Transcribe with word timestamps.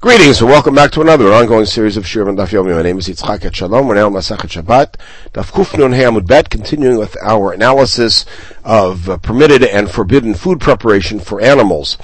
Greetings 0.00 0.40
and 0.40 0.48
welcome 0.48 0.76
back 0.76 0.92
to 0.92 1.00
another 1.00 1.32
ongoing 1.32 1.66
series 1.66 1.96
of 1.96 2.06
Shir 2.06 2.28
and 2.28 2.38
Daf 2.38 2.50
Yomi. 2.50 2.72
My 2.72 2.82
name 2.82 2.98
is 2.98 3.08
Yitzchak 3.08 3.40
Etshalom. 3.40 3.88
We're 3.88 3.96
now 3.96 4.08
Masachet 4.08 4.62
Shabbat. 4.62 4.94
Daf 5.32 5.76
Nun 5.76 5.90
Hamud 5.90 6.24
Bet, 6.24 6.50
continuing 6.50 6.98
with 6.98 7.16
our 7.20 7.50
analysis 7.50 8.24
of 8.62 9.10
uh, 9.10 9.16
permitted 9.16 9.64
and 9.64 9.90
forbidden 9.90 10.34
food 10.34 10.60
preparation 10.60 11.18
for 11.18 11.40
animals. 11.40 11.98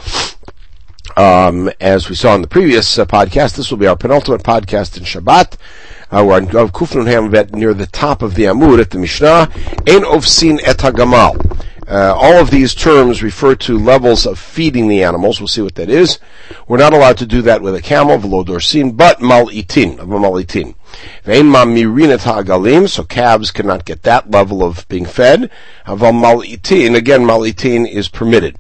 Um, 1.17 1.71
as 1.81 2.09
we 2.09 2.17
saw 2.17 2.35
in 2.35 2.43
the 2.43 2.49
previous 2.49 2.99
uh, 2.99 3.07
podcast, 3.07 3.55
this 3.55 3.71
will 3.71 3.79
be 3.79 3.87
our 3.87 3.97
penultimate 3.97 4.43
podcast 4.43 4.97
in 4.97 5.05
Shabbat. 5.05 5.57
Uh, 6.11 6.25
we're 6.27 6.35
on 6.35 6.49
Hamud 6.49 7.31
Bet 7.31 7.55
near 7.55 7.75
the 7.75 7.87
top 7.87 8.23
of 8.23 8.35
the 8.35 8.43
Amud 8.43 8.81
at 8.81 8.91
the 8.91 8.99
Mishnah. 8.99 9.49
Ein 9.87 10.03
Ovsin 10.03 10.59
et 10.65 10.79
HaGamal. 10.79 11.65
Uh, 11.87 12.15
all 12.17 12.35
of 12.35 12.51
these 12.51 12.75
terms 12.75 13.23
refer 13.23 13.55
to 13.55 13.79
levels 13.79 14.27
of 14.27 14.39
feeding 14.39 14.89
the 14.89 15.03
animals. 15.03 15.41
We'll 15.41 15.49
see 15.49 15.61
what 15.61 15.75
that 15.75 15.91
is. 15.91 16.19
We're 16.67 16.79
not 16.79 16.95
allowed 16.95 17.19
to 17.19 17.27
do 17.27 17.43
that 17.43 17.61
with 17.61 17.75
a 17.75 17.83
camel, 17.83 18.19
velodorsin, 18.19 18.97
but 18.97 19.19
malitin, 19.19 19.99
of 19.99 20.11
a 20.11 20.17
malitin. 20.17 20.75
ha'agalim, 21.25 22.89
so 22.89 23.05
calves 23.05 23.51
cannot 23.51 23.85
get 23.85 24.03
that 24.03 24.31
level 24.31 24.63
of 24.63 24.89
being 24.89 25.05
fed. 25.05 25.51
Aval 25.87 26.97
again, 26.97 27.21
malitin 27.23 27.89
is 27.89 28.09
permitted. 28.09 28.57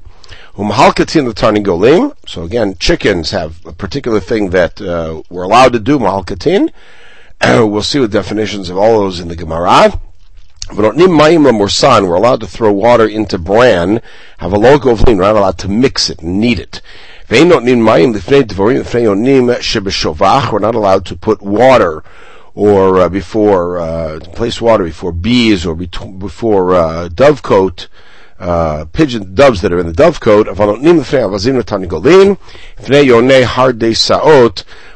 Umahalkatin 0.56 1.26
the 1.26 1.34
tarnigolim, 1.34 2.14
so 2.28 2.42
again, 2.42 2.76
chickens 2.78 3.32
have 3.32 3.64
a 3.66 3.72
particular 3.72 4.20
thing 4.20 4.50
that 4.50 4.80
uh, 4.80 5.22
we're 5.28 5.42
allowed 5.42 5.72
to 5.72 5.80
do, 5.80 5.98
mahalkatin. 5.98 6.70
we'll 7.42 7.82
see 7.82 7.98
the 7.98 8.06
definitions 8.06 8.70
of 8.70 8.76
all 8.76 9.00
those 9.00 9.18
in 9.18 9.28
the 9.28 9.34
Gemara. 9.34 10.00
We're 10.72 12.14
allowed 12.14 12.40
to 12.40 12.46
throw 12.46 12.72
water 12.72 13.06
into 13.06 13.38
bran, 13.38 14.00
have 14.38 14.52
a 14.52 14.58
logo 14.58 14.90
of 14.90 15.02
lean, 15.02 15.18
we're 15.18 15.24
not 15.24 15.36
allowed 15.36 15.58
to 15.58 15.68
mix 15.68 16.08
it, 16.08 16.22
knead 16.22 16.58
it. 16.58 16.80
We're 17.30 17.44
not 20.58 20.74
allowed 20.74 21.06
to 21.06 21.16
put 21.16 21.42
water 21.42 22.02
or 22.54 23.00
uh, 23.00 23.08
before 23.08 23.78
uh, 23.78 24.20
place 24.20 24.60
water 24.60 24.84
before 24.84 25.12
bees 25.12 25.66
or 25.66 25.74
before 25.74 26.74
uh, 26.74 27.08
dovecote 27.08 27.88
uh, 28.38 28.86
pigeon 28.86 29.34
doves 29.34 29.60
that 29.60 29.72
are 29.72 29.78
in 29.78 29.86
the 29.86 29.92
dovecote. 29.92 30.46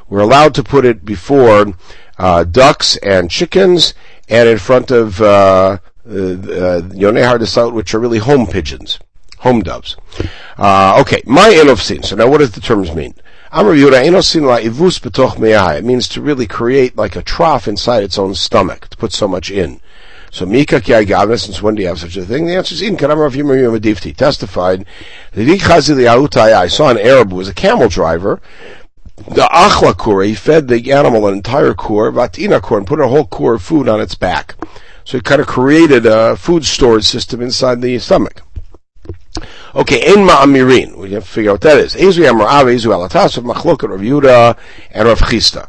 We're 0.09 0.21
allowed 0.21 0.55
to 0.55 0.63
put 0.63 0.85
it 0.85 1.05
before 1.05 1.75
uh, 2.19 2.45
ducks 2.45 2.97
and 2.97 3.31
chickens 3.31 3.95
and 4.29 4.49
in 4.49 4.59
front 4.59 4.91
of 4.91 5.21
uh, 5.21 5.79
uh, 6.07 6.09
Yonei 6.09 7.27
Hardesot, 7.27 7.73
which 7.73 7.95
are 7.95 8.01
really 8.01 8.19
home 8.19 8.47
pigeons, 8.47 8.99
home 9.39 9.63
doves. 9.63 9.97
Uh, 10.57 10.99
okay, 11.01 11.23
my 11.27 11.51
enofsin. 11.51 12.05
So 12.05 12.17
now 12.17 12.29
what 12.29 12.39
does 12.39 12.53
the 12.53 12.61
terms 12.61 12.95
mean? 12.95 13.15
It 13.51 15.85
means 15.85 16.09
to 16.09 16.21
really 16.21 16.47
create 16.47 16.97
like 16.97 17.17
a 17.17 17.23
trough 17.23 17.67
inside 17.67 18.03
its 18.03 18.19
own 18.19 18.35
stomach, 18.35 18.89
to 18.89 18.97
put 18.97 19.13
so 19.13 19.27
much 19.27 19.51
in. 19.51 19.81
So 20.31 20.45
Mika 20.45 20.81
Kiagavna, 20.81 21.41
since 21.41 21.63
when 21.63 21.75
do 21.75 21.81
you 21.81 21.89
have 21.89 21.99
such 21.99 22.19
a 22.19 22.25
thing? 22.25 22.47
The 22.47 22.57
answer 22.57 22.75
is 22.75 22.83
in 22.83 22.99
Yimur 22.99 24.15
testified 24.15 24.85
I 25.35 26.69
saw 26.69 26.91
an 26.91 26.99
Arab 26.99 27.31
who 27.31 27.37
was 27.37 27.49
a 27.49 27.55
camel 27.55 27.89
driver 27.89 28.43
the 29.27 29.49
achla 29.53 29.97
kur, 29.97 30.23
he 30.23 30.35
fed 30.35 30.69
the 30.69 30.93
animal 30.93 31.27
an 31.27 31.35
entire 31.35 31.75
kur, 31.75 32.11
vatina 32.11 32.61
kur, 32.61 32.79
and 32.79 32.87
put 32.87 33.01
a 33.01 33.09
whole 33.09 33.27
kur 33.27 33.55
of 33.55 33.63
food 33.63 33.89
on 33.89 34.01
its 34.01 34.15
back. 34.15 34.55
So 35.05 35.19
he 35.19 35.23
kind 35.23 35.41
of 35.41 35.47
created 35.47 36.07
a 36.07 36.37
food 36.37 36.65
storage 36.65 37.05
system 37.05 37.41
inside 37.41 37.81
the 37.81 37.99
stomach. 37.99 38.43
Okay, 39.75 40.13
in 40.13 40.27
ma'amirin, 40.27 40.97
we 40.97 41.13
have 41.13 41.25
to 41.25 41.31
figure 41.31 41.51
out 41.51 41.55
what 41.55 41.61
that 41.63 41.79
is. 41.79 41.95
Ezu 41.95 42.29
amar 42.29 42.47
av, 42.47 42.67
ezu 42.67 42.87
alatas, 42.87 43.37
of 43.37 43.45
machloket 43.45 43.91
Rav 43.91 44.01
Yudah 44.01 44.59
and 44.91 45.09
Rav 45.09 45.21
Chisda. 45.21 45.69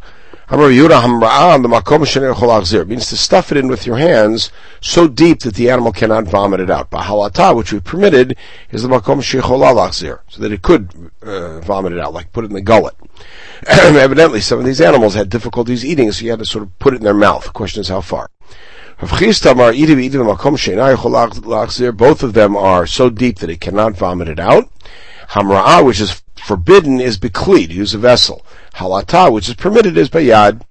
Amar 0.52 0.69
Yudah 0.69 1.02
hamra'ah, 1.02 1.61
the 1.61 1.67
makom 1.67 2.00
shenei 2.06 2.34
chol 2.34 2.88
means 2.88 3.08
to 3.09 3.17
stuff 3.17 3.52
it 3.52 3.58
in 3.58 3.67
with 3.67 3.86
your 3.86 3.97
hands 3.97 4.52
so 4.81 5.08
deep 5.08 5.41
that 5.41 5.53
the 5.53 5.69
animal 5.69 5.91
cannot 5.91 6.23
vomit 6.25 6.59
it 6.59 6.72
out. 6.72 6.90
Bahalata, 6.90 7.56
which 7.56 7.72
we 7.72 7.79
permitted, 7.79 8.35
is 8.72 8.81
the 8.81 8.90
makom 8.90 9.19
shechol 9.22 9.94
so 10.28 10.41
that 10.41 10.52
it 10.52 10.62
could 10.62 11.12
uh, 11.22 11.59
vomit 11.59 11.94
it 11.94 12.00
out, 12.00 12.13
like 12.13 12.34
put 12.34 12.46
it 12.46 12.47
in 12.47 12.53
the 12.53 12.62
gullet. 12.62 12.96
Evidently, 13.68 14.41
some 14.41 14.59
of 14.59 14.66
these 14.66 14.81
animals 14.81 15.13
had 15.13 15.30
difficulties 15.30 15.85
eating, 15.85 16.12
so 16.12 16.24
you 16.24 16.31
had 16.31 16.40
to 16.40 16.46
sort 16.46 16.63
of 16.63 16.80
put 16.80 16.94
it 16.94 16.97
in 16.97 17.03
their 17.03 17.13
mouth. 17.13 17.46
The 17.46 17.52
question 17.52 17.81
is 17.81 17.90
how 17.90 18.02
far. 18.02 18.30
Both 19.02 19.12
of 22.24 22.34
them 22.34 22.58
are 22.58 22.85
so 22.85 23.09
deep 23.09 23.40
that 23.40 23.50
it 23.50 23.62
cannot 23.62 23.97
vomit 23.97 24.28
it 24.28 24.40
out. 24.40 24.69
Hamra'ah, 25.29 25.85
which 25.85 26.02
is 26.02 26.22
forbidden, 26.35 27.00
is 27.00 27.18
bekli, 27.18 27.68
to 27.68 27.74
use 27.74 27.94
a 27.94 27.97
vessel. 27.97 28.46
Halata, 28.75 29.31
which 29.31 29.47
is 29.47 29.56
permitted, 29.56 29.97
is 29.97 30.09
bayad. 30.09 30.62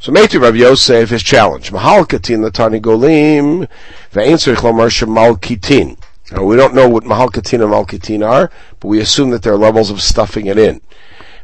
So 0.00 0.10
Meitu 0.12 0.40
Rav 0.40 0.56
Yosef 0.56 1.12
is 1.12 1.22
challenged. 1.22 1.72
Mahal 1.72 2.06
katin 2.06 2.40
latani 2.40 2.80
golim, 2.80 3.68
shemal 4.10 5.38
kitin. 5.38 5.98
Now, 6.32 6.44
we 6.44 6.56
don't 6.56 6.74
know 6.74 6.88
what 6.88 7.04
mahal 7.04 7.28
katin 7.28 7.60
and 7.60 7.70
malkitin 7.70 8.26
are, 8.26 8.50
but 8.78 8.88
we 8.88 9.00
assume 9.00 9.30
that 9.30 9.42
there 9.42 9.52
are 9.52 9.58
levels 9.58 9.90
of 9.90 10.00
stuffing 10.00 10.46
it 10.46 10.58
in. 10.58 10.80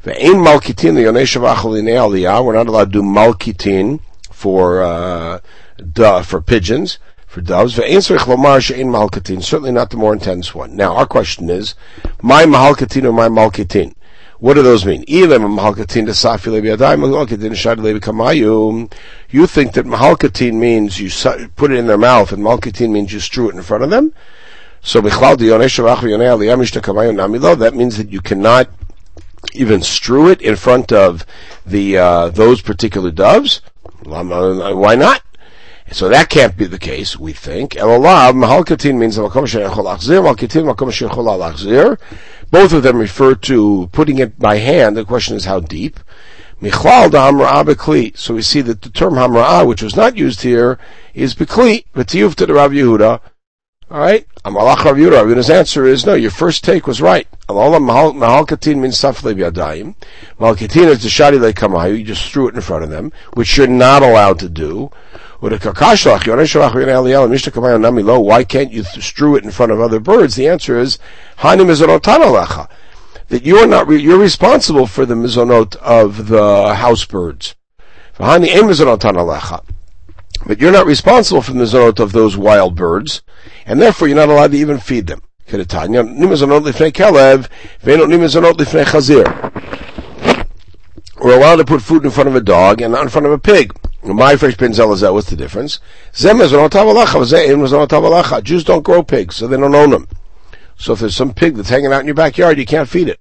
Ve'ein 0.06 0.36
malkitin 0.36 0.94
the 0.94 1.02
aliyah. 1.02 2.44
We're 2.44 2.54
not 2.54 2.68
allowed 2.68 2.92
to 2.92 3.00
do 3.00 3.02
malkitin 3.02 3.98
for 4.30 4.80
uh, 4.80 5.40
duh, 5.94 6.22
for 6.22 6.40
pigeons, 6.40 7.00
for 7.26 7.40
doves. 7.40 7.74
Ve'ein 7.74 7.96
tzarich 7.96 8.20
lomar 8.20 8.62
she'ein 8.62 8.86
malkitin. 8.86 9.42
Certainly 9.42 9.72
not 9.72 9.90
the 9.90 9.96
more 9.96 10.12
intense 10.12 10.54
one. 10.54 10.76
Now, 10.76 10.94
our 10.94 11.06
question 11.06 11.50
is, 11.50 11.74
my 12.22 12.44
malkitin 12.44 13.02
or 13.02 13.10
my 13.10 13.28
malkitin? 13.28 13.96
What 14.38 14.54
do 14.54 14.62
those 14.62 14.86
mean? 14.86 15.04
You 15.08 15.26
think 15.26 15.42
that 15.42 15.50
mahalkatin 19.86 20.54
means 20.54 21.00
you 21.00 21.10
put 21.56 21.72
it 21.72 21.78
in 21.78 21.88
their 21.88 21.98
mouth, 21.98 22.30
and 22.30 22.44
malkatin 22.44 22.92
means 22.92 23.12
you 23.12 23.18
strew 23.18 23.48
it 23.48 23.56
in 23.56 23.62
front 23.62 23.82
of 23.82 23.90
them. 23.90 24.12
So 24.82 25.00
that 25.00 25.10
means 27.74 27.96
that 27.96 28.12
you 28.12 28.20
cannot 28.20 28.70
even 29.54 29.82
strew 29.82 30.28
it 30.28 30.40
in 30.40 30.56
front 30.56 30.92
of 30.92 31.24
the 31.64 31.98
uh, 31.98 32.28
those 32.28 32.60
particular 32.62 33.10
doves. 33.10 33.60
Why 34.04 34.94
not? 34.94 35.22
So 35.92 36.08
that 36.08 36.30
can't 36.30 36.56
be 36.56 36.66
the 36.66 36.78
case, 36.80 37.16
we 37.16 37.32
think. 37.32 37.74
Mahalkatin 37.74 38.98
means 38.98 39.16
both 42.50 42.72
of 42.72 42.82
them 42.82 42.96
refer 42.96 43.34
to 43.34 43.88
putting 43.92 44.18
it 44.18 44.38
by 44.38 44.56
hand. 44.58 44.96
The 44.96 45.04
question 45.04 45.36
is 45.36 45.44
how 45.44 45.60
deep. 45.60 46.00
So 46.60 46.68
we 46.68 46.70
see 48.42 48.60
that 48.62 48.82
the 48.82 48.90
term 48.92 49.14
hamra'ah, 49.14 49.66
which 49.66 49.82
was 49.82 49.94
not 49.94 50.16
used 50.16 50.42
here, 50.42 50.78
is 51.14 51.34
bekli. 51.34 51.84
V'tiyuv 51.94 52.34
to 52.36 52.46
the 52.46 52.54
Rav 52.54 52.72
Yehuda. 52.72 53.20
Alright? 53.88 54.26
Amalach 54.44 54.84
Rav 54.84 54.96
Yehuda. 54.96 55.12
Rav 55.12 55.26
Yehuda's 55.26 55.48
answer 55.48 55.86
is, 55.86 56.04
no, 56.04 56.14
your 56.14 56.32
first 56.32 56.64
take 56.64 56.88
was 56.88 57.00
right. 57.00 57.28
Allah 57.48 57.78
mahalkatin 57.78 58.78
means 58.78 58.96
safle 58.96 59.32
b'yadayim. 59.32 59.94
Mahalkatin 60.40 60.88
is 60.88 61.02
the 61.02 61.08
shadi 61.08 61.38
lekamayu. 61.38 61.98
You 61.98 62.04
just 62.04 62.32
threw 62.32 62.48
it 62.48 62.56
in 62.56 62.60
front 62.60 62.82
of 62.82 62.90
them, 62.90 63.12
which 63.34 63.56
you're 63.56 63.68
not 63.68 64.02
allowed 64.02 64.40
to 64.40 64.48
do. 64.48 64.90
Why 65.38 65.56
can't 68.44 68.72
you 68.72 68.82
strew 68.82 69.36
it 69.36 69.44
in 69.44 69.50
front 69.52 69.70
of 69.70 69.80
other 69.80 70.00
birds? 70.00 70.34
The 70.34 70.48
answer 70.48 70.76
is, 70.78 70.98
that 73.28 73.42
you're 73.42 73.66
not, 73.66 73.90
you're 73.90 74.18
responsible 74.18 74.86
for 74.86 75.04
the 75.06 75.14
mizonot 75.14 75.76
of 75.76 76.28
the 76.28 76.74
house 76.74 77.04
birds. 77.04 77.54
But 78.18 78.50
you're 80.60 80.72
not 80.72 80.86
responsible 80.86 81.42
for 81.42 81.52
the 81.52 81.60
mizonot 81.60 82.00
of 82.00 82.12
those 82.12 82.36
wild 82.36 82.74
birds, 82.74 83.22
and 83.66 83.80
therefore 83.80 84.08
you're 84.08 84.16
not 84.16 84.28
allowed 84.28 84.52
to 84.52 84.58
even 84.58 84.78
feed 84.78 85.06
them. 85.06 85.20
We're 91.20 91.36
allowed 91.36 91.56
to 91.56 91.64
put 91.64 91.82
food 91.82 92.04
in 92.04 92.10
front 92.10 92.28
of 92.28 92.36
a 92.36 92.40
dog 92.40 92.80
and 92.80 92.92
not 92.92 93.02
in 93.02 93.08
front 93.08 93.26
of 93.26 93.32
a 93.32 93.38
pig. 93.38 93.72
My 94.02 94.36
fresh 94.36 94.56
pinzel 94.56 94.92
is 94.92 95.00
that. 95.00 95.12
What's 95.12 95.30
the 95.30 95.36
difference? 95.36 95.80
Jews 98.44 98.64
don't 98.64 98.82
grow 98.82 99.02
pigs, 99.02 99.36
so 99.36 99.46
they 99.46 99.56
don't 99.56 99.74
own 99.74 99.90
them. 99.90 100.08
So 100.76 100.92
if 100.92 101.00
there's 101.00 101.16
some 101.16 101.34
pig 101.34 101.56
that's 101.56 101.70
hanging 101.70 101.92
out 101.92 102.00
in 102.00 102.06
your 102.06 102.14
backyard, 102.14 102.58
you 102.58 102.66
can't 102.66 102.88
feed 102.88 103.08
it. 103.08 103.20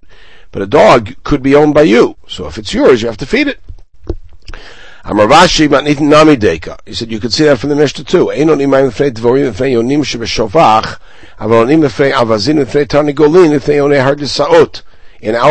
But 0.52 0.62
a 0.62 0.66
dog 0.66 1.16
could 1.24 1.42
be 1.42 1.54
owned 1.54 1.74
by 1.74 1.82
you. 1.82 2.16
So 2.28 2.46
if 2.46 2.58
it's 2.58 2.74
yours, 2.74 3.02
you 3.02 3.08
have 3.08 3.16
to 3.18 3.26
feed 3.26 3.48
it. 3.48 3.60
Amravashi 5.06 5.70
nami 6.00 6.36
deka. 6.36 6.80
He 6.84 6.92
said 6.92 7.12
you 7.12 7.20
could 7.20 7.32
see 7.32 7.44
that 7.44 7.60
from 7.60 7.70
the 7.70 7.76
Mishnah 7.76 8.02
too. 8.02 8.30
In 8.30 8.50
our 8.50 8.56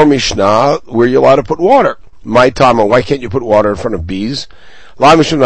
Mishnah, 0.05 0.79
where 0.85 1.07
you're 1.07 1.23
allowed 1.23 1.35
to 1.37 1.43
put 1.43 1.59
water. 1.61 1.97
My 2.25 2.49
Tama, 2.49 2.85
why 2.85 3.01
can't 3.01 3.21
you 3.21 3.29
put 3.29 3.43
water 3.43 3.69
in 3.69 3.77
front 3.77 3.95
of 3.95 4.05
bees? 4.05 4.49
Isn't 4.99 5.41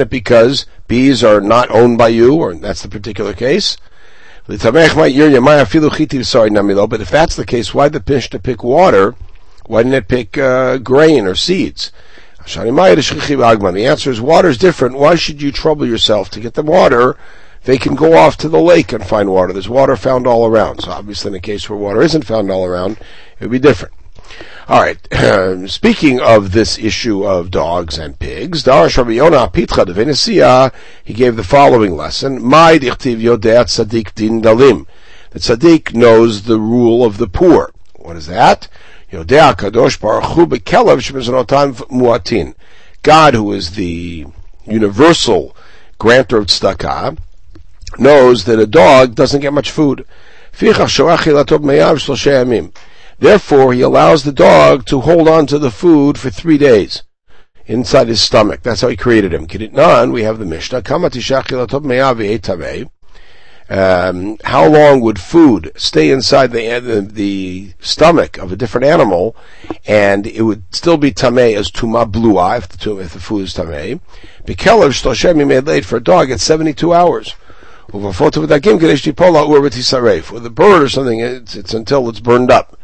it 0.00 0.10
because 0.10 0.66
bees 0.86 1.24
are 1.24 1.40
not 1.40 1.70
owned 1.70 1.96
by 1.96 2.08
you, 2.08 2.34
or 2.34 2.54
that's 2.54 2.82
the 2.82 2.88
particular 2.88 3.32
case? 3.32 3.78
But 4.46 4.56
if 4.56 4.62
that's 7.10 7.36
the 7.36 7.46
case, 7.46 7.74
why 7.74 7.88
the 7.88 8.00
pinch 8.00 8.28
to 8.28 8.38
pick 8.38 8.62
water 8.62 9.14
Why 9.66 9.82
didn't 9.82 9.94
it 9.94 10.08
pick 10.08 10.36
uh, 10.38 10.78
grain 10.78 11.26
or 11.26 11.34
seeds? 11.34 11.90
The 12.46 13.86
answer 13.86 14.10
is 14.10 14.20
water 14.20 14.48
is 14.48 14.58
different. 14.58 14.98
Why 14.98 15.14
should 15.14 15.40
you 15.40 15.50
trouble 15.50 15.86
yourself 15.86 16.28
to 16.30 16.40
get 16.40 16.54
them 16.54 16.66
water? 16.66 17.16
They 17.64 17.78
can 17.78 17.94
go 17.94 18.18
off 18.18 18.36
to 18.38 18.48
the 18.50 18.60
lake 18.60 18.92
and 18.92 19.06
find 19.06 19.30
water. 19.30 19.54
There's 19.54 19.68
water 19.68 19.96
found 19.96 20.26
all 20.26 20.46
around. 20.46 20.82
So 20.82 20.90
obviously 20.90 21.30
in 21.30 21.34
a 21.34 21.40
case 21.40 21.68
where 21.68 21.78
water 21.78 22.02
isn't 22.02 22.26
found 22.26 22.50
all 22.50 22.66
around, 22.66 22.98
it 23.40 23.44
would 23.44 23.50
be 23.50 23.58
different. 23.58 23.94
All 24.68 24.80
right. 24.80 24.98
Speaking 25.70 26.20
of 26.20 26.52
this 26.52 26.78
issue 26.78 27.24
of 27.24 27.50
dogs 27.50 27.98
and 27.98 28.18
pigs, 28.18 28.64
Darash 28.64 28.98
Rabbi 28.98 29.12
Yonah 29.12 29.48
Pitcha 29.48 29.86
de 29.86 30.72
he 31.02 31.14
gave 31.14 31.36
the 31.36 31.44
following 31.44 31.96
lesson: 31.96 32.42
My 32.42 32.78
dichtiv 32.78 33.20
yodeat 33.20 33.66
tzaddik 33.66 34.14
din 34.14 34.42
dalim. 34.42 34.86
The 35.30 35.38
tzaddik 35.38 35.94
knows 35.94 36.42
the 36.42 36.58
rule 36.58 37.04
of 37.04 37.18
the 37.18 37.28
poor. 37.28 37.72
What 37.96 38.16
is 38.16 38.26
that? 38.26 38.68
Yodea 39.14 39.54
Kadosh 39.54 40.00
Baruch 40.00 40.32
Hu 40.32 40.44
bekelev 40.44 40.98
shemizanotan 40.98 41.76
muatin. 41.88 42.52
God, 43.04 43.34
who 43.34 43.52
is 43.52 43.76
the 43.76 44.26
universal 44.66 45.56
grantor 45.98 46.38
of 46.38 46.46
tzedakah, 46.46 47.16
knows 47.96 48.44
that 48.44 48.58
a 48.58 48.66
dog 48.66 49.14
doesn't 49.14 49.40
get 49.40 49.52
much 49.52 49.70
food. 49.70 50.04
Therefore, 50.58 50.88
he 53.72 53.82
allows 53.82 54.24
the 54.24 54.32
dog 54.32 54.84
to 54.86 55.00
hold 55.00 55.28
on 55.28 55.46
to 55.46 55.60
the 55.60 55.70
food 55.70 56.18
for 56.18 56.30
three 56.30 56.58
days 56.58 57.04
inside 57.66 58.08
his 58.08 58.20
stomach. 58.20 58.62
That's 58.62 58.80
how 58.80 58.88
he 58.88 58.96
created 58.96 59.32
him. 59.32 59.46
we 60.10 60.24
have 60.24 60.40
the 60.40 60.44
Mishnah. 60.44 60.82
Um, 63.70 64.36
how 64.44 64.68
long 64.68 65.00
would 65.00 65.18
food 65.18 65.72
stay 65.74 66.10
inside 66.10 66.52
the, 66.52 66.80
the, 66.80 67.00
the 67.00 67.72
stomach 67.80 68.36
of 68.36 68.52
a 68.52 68.56
different 68.56 68.86
animal, 68.86 69.34
and 69.86 70.26
it 70.26 70.42
would 70.42 70.64
still 70.74 70.98
be 70.98 71.12
tamei 71.12 71.56
as 71.56 71.70
tuma 71.70 72.10
blua 72.10 72.58
if 72.58 72.68
the, 72.68 72.98
if 72.98 73.14
the 73.14 73.20
food 73.20 73.44
is 73.44 73.54
tamei? 73.54 74.00
Bekelev 74.44 74.90
shtoshem 74.90 75.46
made 75.46 75.66
late 75.66 75.86
for 75.86 75.96
a 75.96 76.02
dog 76.02 76.30
at 76.30 76.40
seventy 76.40 76.74
two 76.74 76.92
hours. 76.92 77.34
With 77.92 78.04
a 78.04 78.12
bird 80.54 80.82
or 80.82 80.88
something, 80.88 81.20
it's, 81.20 81.54
it's 81.54 81.74
until 81.74 82.08
it's 82.08 82.20
burned 82.20 82.50
up. 82.50 82.78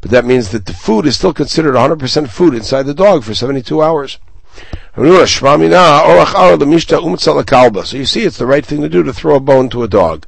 But 0.00 0.10
that 0.10 0.24
means 0.24 0.50
that 0.50 0.66
the 0.66 0.72
food 0.72 1.06
is 1.06 1.16
still 1.16 1.32
considered 1.32 1.74
100% 1.74 2.28
food 2.28 2.54
inside 2.54 2.84
the 2.84 2.94
dog 2.94 3.24
for 3.24 3.34
72 3.34 3.82
hours. 3.82 4.18
So 7.84 7.96
you 7.96 8.04
see, 8.04 8.22
it's 8.22 8.38
the 8.38 8.46
right 8.46 8.66
thing 8.66 8.80
to 8.82 8.88
do 8.88 9.02
to 9.02 9.12
throw 9.12 9.36
a 9.36 9.40
bone 9.40 9.68
to 9.70 9.82
a 9.84 9.88
dog. 9.88 10.26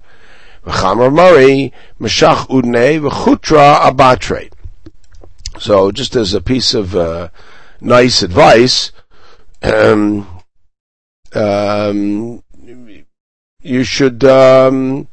So 5.59 5.91
just 5.93 6.17
as 6.17 6.35
a 6.35 6.41
piece 6.41 6.75
of 6.75 6.94
uh, 6.94 7.29
nice 7.81 8.23
advice, 8.23 8.93
um, 9.62 10.27
um, 11.32 12.43
you 13.62 13.85
should 13.85 14.25
um, 14.25 15.09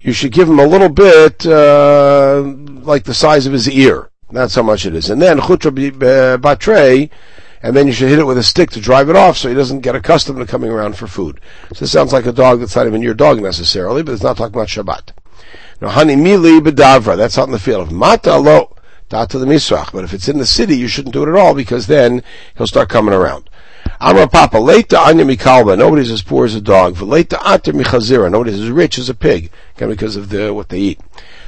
you 0.00 0.12
should 0.12 0.32
give 0.32 0.48
him 0.48 0.58
a 0.58 0.66
little 0.66 0.88
bit 0.88 1.46
uh, 1.46 2.42
like 2.42 3.04
the 3.04 3.14
size 3.14 3.46
of 3.46 3.52
his 3.52 3.68
ear. 3.68 4.10
That's 4.30 4.54
how 4.54 4.62
much 4.62 4.86
it 4.86 4.94
is. 4.94 5.10
And 5.10 5.20
then 5.20 5.38
chutra 5.38 5.72
batre, 6.38 7.10
and 7.62 7.74
then 7.74 7.86
you 7.86 7.92
should 7.92 8.08
hit 8.08 8.18
it 8.18 8.26
with 8.26 8.38
a 8.38 8.42
stick 8.42 8.70
to 8.70 8.80
drive 8.80 9.08
it 9.08 9.16
off 9.16 9.36
so 9.36 9.48
he 9.48 9.54
doesn't 9.54 9.80
get 9.80 9.94
accustomed 9.94 10.38
to 10.38 10.46
coming 10.46 10.70
around 10.70 10.96
for 10.96 11.06
food. 11.06 11.40
So 11.72 11.80
this 11.80 11.92
sounds 11.92 12.12
like 12.12 12.26
a 12.26 12.32
dog 12.32 12.60
that's 12.60 12.76
not 12.76 12.86
even 12.86 13.02
your 13.02 13.14
dog 13.14 13.40
necessarily, 13.40 14.02
but 14.02 14.12
it's 14.12 14.22
not 14.22 14.36
talking 14.36 14.54
about 14.54 14.68
Shabbat. 14.68 15.12
Now, 15.80 15.88
hani 15.88 16.16
mili 16.16 16.60
bedavra, 16.60 17.16
that's 17.16 17.38
out 17.38 17.46
in 17.46 17.52
the 17.52 17.58
field. 17.58 17.88
Of 17.88 17.92
Mata 17.92 18.36
lo, 18.36 18.76
to 19.10 19.38
the 19.38 19.46
misrach. 19.46 19.92
But 19.92 20.04
if 20.04 20.12
it's 20.12 20.28
in 20.28 20.38
the 20.38 20.46
city, 20.46 20.76
you 20.76 20.88
shouldn't 20.88 21.12
do 21.12 21.22
it 21.22 21.28
at 21.28 21.36
all 21.36 21.54
because 21.54 21.86
then 21.86 22.22
he'll 22.56 22.66
start 22.66 22.88
coming 22.88 23.14
around. 23.14 23.48
Amra 24.00 24.28
Papa, 24.28 24.58
late 24.58 24.88
to 24.90 24.98
anya 24.98 25.24
mikalba. 25.24 25.76
Nobody's 25.76 26.10
as 26.10 26.22
poor 26.22 26.44
as 26.44 26.54
a 26.54 26.60
dog. 26.60 27.00
Late 27.00 27.30
to 27.30 27.36
ater 27.36 27.72
michazira. 27.72 28.30
Nobody's 28.30 28.60
as 28.60 28.70
rich 28.70 28.98
as 28.98 29.08
a 29.08 29.14
pig. 29.14 29.50
Again, 29.76 29.88
because 29.88 30.16
of 30.16 30.28
the 30.28 30.52
what 30.52 30.68
they 30.68 30.78
eat. 30.78 31.00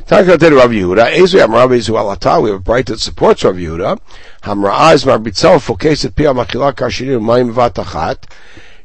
Takatet 0.07 0.57
Rav 0.57 0.71
Yehuda. 0.71 1.13
Ezu 1.13 1.43
Amra 1.43 1.69
Bezu 1.69 1.95
Alata. 1.95 2.43
We 2.43 2.51
have 2.51 2.61
a 2.61 2.63
braita 2.63 2.87
that 2.87 3.01
supports 3.01 3.45
Rav 3.45 3.57
Yehuda. 3.57 4.01
Hamra 4.43 4.73
Az 4.73 5.05
Fokeset 5.05 6.15
Pia 6.15 6.33
Machila 6.33 7.53
Vatachat. 7.53 8.25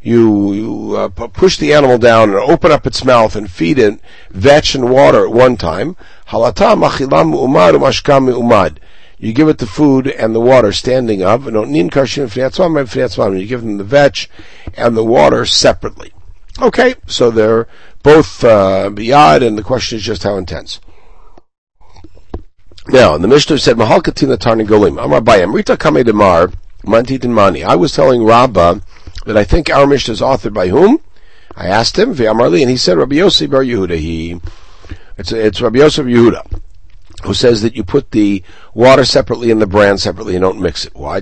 You, 0.02 0.54
you 0.54 0.96
uh, 0.96 1.10
push 1.10 1.58
the 1.58 1.74
animal 1.74 1.98
down 1.98 2.30
and 2.30 2.38
open 2.38 2.72
up 2.72 2.86
its 2.86 3.04
mouth 3.04 3.36
and 3.36 3.50
feed 3.50 3.80
it 3.80 4.00
vetch 4.30 4.76
and 4.76 4.92
water 4.92 5.26
at 5.26 5.32
one 5.32 5.58
time. 5.58 5.96
Halata 6.28 6.76
machilam 6.76 7.34
umad 7.34 7.74
umashkam 7.74 8.32
umad 8.32 8.78
you 9.18 9.34
give 9.34 9.48
it 9.48 9.58
the 9.58 9.66
food 9.66 10.08
and 10.08 10.36
the 10.36 10.40
water 10.40 10.72
standing 10.72 11.24
up. 11.24 11.46
You 11.46 11.52
give 11.52 11.64
them 13.62 13.78
the 13.78 13.84
vetch 13.84 14.30
and 14.76 14.98
the 14.98 15.04
water 15.04 15.46
separately. 15.46 16.14
Okay, 16.62 16.96
so 17.08 17.32
they're 17.32 17.68
both 18.04 18.44
uh, 18.44 18.92
biyad, 18.92 19.42
and 19.46 19.58
the 19.58 19.64
question 19.64 19.98
is 19.98 20.04
just 20.04 20.24
how 20.24 20.38
intense. 20.38 20.80
Now, 22.88 23.18
the 23.18 23.28
Mishnah 23.28 23.58
said, 23.58 23.78
Mahal 23.78 24.02
Katina 24.02 24.38
Tarnigolim, 24.38 25.04
Amar 25.04 25.22
Bayam, 25.22 25.54
Rita 25.54 25.76
Kame 25.76 26.04
Demar, 26.04 26.52
Manti 26.86 27.18
Mani. 27.28 27.64
I 27.64 27.76
was 27.76 27.94
telling 27.94 28.24
Rabbah 28.24 28.80
that 29.26 29.36
I 29.38 29.44
think 29.44 29.70
our 29.70 29.88
Mishnah 29.88 30.14
is 30.14 30.22
authored 30.22 30.54
by 30.54 30.68
whom? 30.68 31.00
I 31.56 31.68
asked 31.68 31.98
him, 31.98 32.14
V'amarli, 32.14 32.62
and 32.62 32.70
he 32.70 32.78
said, 32.78 32.98
Rabbi 32.98 33.16
Yossi 33.16 33.50
Bar 33.50 33.64
Yehuda. 33.64 33.98
He, 33.98 34.40
it's, 35.18 35.32
it's 35.32 35.62
Rabbi 35.62 35.80
Yosef 35.80 36.06
Yehuda 36.06 36.62
who 37.24 37.34
says 37.34 37.62
that 37.62 37.76
you 37.76 37.84
put 37.84 38.12
the 38.12 38.44
water 38.74 39.06
separately 39.06 39.50
and 39.52 39.62
the 39.62 39.68
bran 39.68 39.98
separately 39.98 40.36
and 40.36 40.44
don't 40.44 40.62
mix 40.62 40.86
it. 40.86 40.96
Why? 40.96 41.20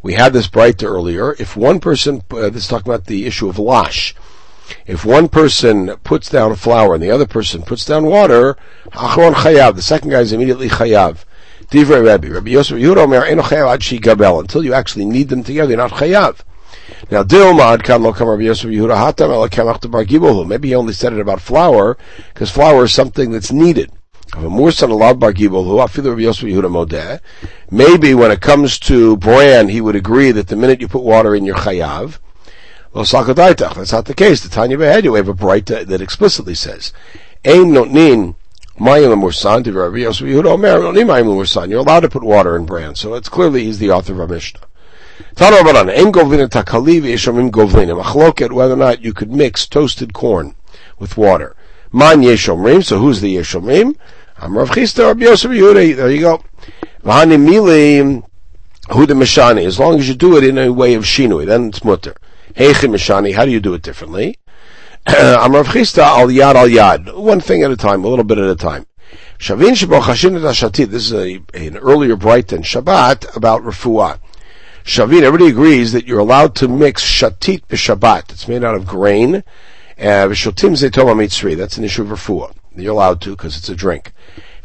We 0.00 0.14
had 0.14 0.32
this 0.32 0.48
braita 0.48 0.84
earlier. 0.84 1.34
If 1.38 1.56
one 1.56 1.80
person, 1.80 2.22
uh, 2.30 2.50
this 2.50 2.62
is 2.62 2.68
talking 2.68 2.90
about 2.90 3.06
the 3.06 3.26
issue 3.26 3.48
of 3.48 3.58
lash. 3.58 4.14
If 4.86 5.04
one 5.04 5.28
person 5.28 5.96
puts 6.04 6.28
down 6.28 6.54
flour 6.56 6.94
and 6.94 7.02
the 7.02 7.10
other 7.10 7.26
person 7.26 7.62
puts 7.62 7.84
down 7.84 8.06
water, 8.06 8.56
chayav, 8.92 9.74
the 9.74 9.82
second 9.82 10.10
guy 10.10 10.20
is 10.20 10.32
immediately 10.32 10.68
chayav. 10.68 11.24
Divrei 11.70 12.04
Rabbi, 12.04 12.28
Rabbi 12.28 12.50
Yosef 12.50 12.78
Yehuda 12.78 14.40
until 14.40 14.64
you 14.64 14.74
actually 14.74 15.04
need 15.04 15.28
them 15.28 15.42
together, 15.44 15.70
you're 15.70 15.78
not 15.78 15.92
chayav. 15.92 16.40
Now, 17.10 17.24
kan 17.24 18.02
lo 18.02 18.12
kam 18.12 18.28
Rabbi 18.28 18.42
Yosef 18.42 18.70
Yehuda 18.70 18.96
hatam 18.96 19.48
kamach 19.48 19.90
bar 19.90 20.04
gibohu. 20.04 20.46
Maybe 20.46 20.68
he 20.68 20.74
only 20.74 20.92
said 20.92 21.12
it 21.12 21.20
about 21.20 21.40
flour, 21.40 21.96
because 22.32 22.50
flour 22.50 22.84
is 22.84 22.92
something 22.92 23.30
that's 23.30 23.52
needed. 23.52 23.90
Maybe 24.36 24.64
when 28.14 28.30
it 28.30 28.40
comes 28.40 28.78
to 28.80 29.16
bran, 29.16 29.68
he 29.68 29.80
would 29.80 29.96
agree 29.96 30.32
that 30.32 30.48
the 30.48 30.56
minute 30.56 30.80
you 30.82 30.88
put 30.88 31.02
water 31.02 31.34
in 31.34 31.46
your 31.46 31.56
chayav. 31.56 32.18
That's 32.94 33.12
not 33.12 33.26
the 33.26 34.14
case. 34.16 34.40
The 34.40 34.48
Tanya 34.48 34.78
Behed, 34.78 35.04
you 35.04 35.14
have 35.14 35.28
a 35.28 35.34
braita 35.34 35.82
uh, 35.82 35.84
that 35.84 36.00
explicitly 36.00 36.54
says. 36.54 36.92
You're 37.44 37.64
allowed 41.80 42.00
to 42.00 42.08
put 42.08 42.22
water 42.22 42.56
in 42.56 42.64
bran. 42.64 42.94
So 42.94 43.14
it's 43.14 43.28
clearly 43.28 43.64
he's 43.64 43.78
the 43.78 43.90
author 43.90 44.14
of 44.14 44.20
our 44.20 44.28
Mishnah. 44.28 44.60
Whether 45.36 45.58
or 48.72 48.76
not 48.76 49.02
you 49.02 49.12
could 49.12 49.32
mix 49.32 49.66
toasted 49.66 50.12
corn 50.14 50.54
with 50.98 51.16
water. 51.16 51.56
So 51.92 51.98
who's 51.98 53.20
the 53.20 53.36
yeshomrim? 53.36 53.96
I'm 54.40 54.56
Rav 54.56 54.70
Chisda, 54.70 55.06
Rabbi 55.06 55.24
Yosef 55.24 55.50
Yehuda, 55.50 55.96
there 55.96 56.10
you 56.10 56.20
go. 56.20 56.44
V'hani 57.04 57.36
mili, 57.36 58.22
hu 58.90 59.06
the 59.06 59.14
mishani, 59.14 59.66
as 59.66 59.80
long 59.80 59.98
as 59.98 60.08
you 60.08 60.14
do 60.14 60.36
it 60.36 60.44
in 60.44 60.56
a 60.58 60.70
way 60.72 60.94
of 60.94 61.02
shinui, 61.02 61.44
then 61.46 61.68
it's 61.68 61.82
mutter. 61.82 62.14
Heichi 62.54 62.88
mishani, 62.88 63.34
how 63.34 63.44
do 63.44 63.50
you 63.50 63.60
do 63.60 63.74
it 63.74 63.82
differently? 63.82 64.38
I'm 65.06 65.54
Rav 65.54 65.68
Chisda, 65.68 66.02
al 66.02 66.28
yad 66.28 66.54
al 66.54 66.68
yad, 66.68 67.16
one 67.16 67.40
thing 67.40 67.62
at 67.62 67.70
a 67.70 67.76
time, 67.76 68.04
a 68.04 68.08
little 68.08 68.24
bit 68.24 68.38
at 68.38 68.48
a 68.48 68.56
time. 68.56 68.86
Shavin 69.38 69.70
this 70.90 71.02
is 71.04 71.12
a, 71.12 71.40
an 71.54 71.76
earlier 71.76 72.16
braita 72.16 72.48
than 72.48 72.62
Shabbat 72.62 73.36
about 73.36 73.62
refuah. 73.62 74.18
Shavin, 74.84 75.22
everybody 75.22 75.50
agrees 75.50 75.92
that 75.92 76.06
you're 76.06 76.18
allowed 76.18 76.54
to 76.56 76.68
mix 76.68 77.04
shatit 77.04 77.66
b'shabbat. 77.66 78.30
It's 78.30 78.48
made 78.48 78.64
out 78.64 78.74
of 78.74 78.86
grain. 78.86 79.36
Uh, 79.98 80.26
V'shotim 80.28 80.72
zeytoma 80.72 81.14
mitzri. 81.14 81.56
That's 81.56 81.78
an 81.78 81.84
issue 81.84 82.02
of 82.02 82.08
refuah. 82.08 82.54
You're 82.74 82.92
allowed 82.92 83.20
to 83.22 83.30
because 83.30 83.56
it's 83.56 83.68
a 83.68 83.76
drink. 83.76 84.12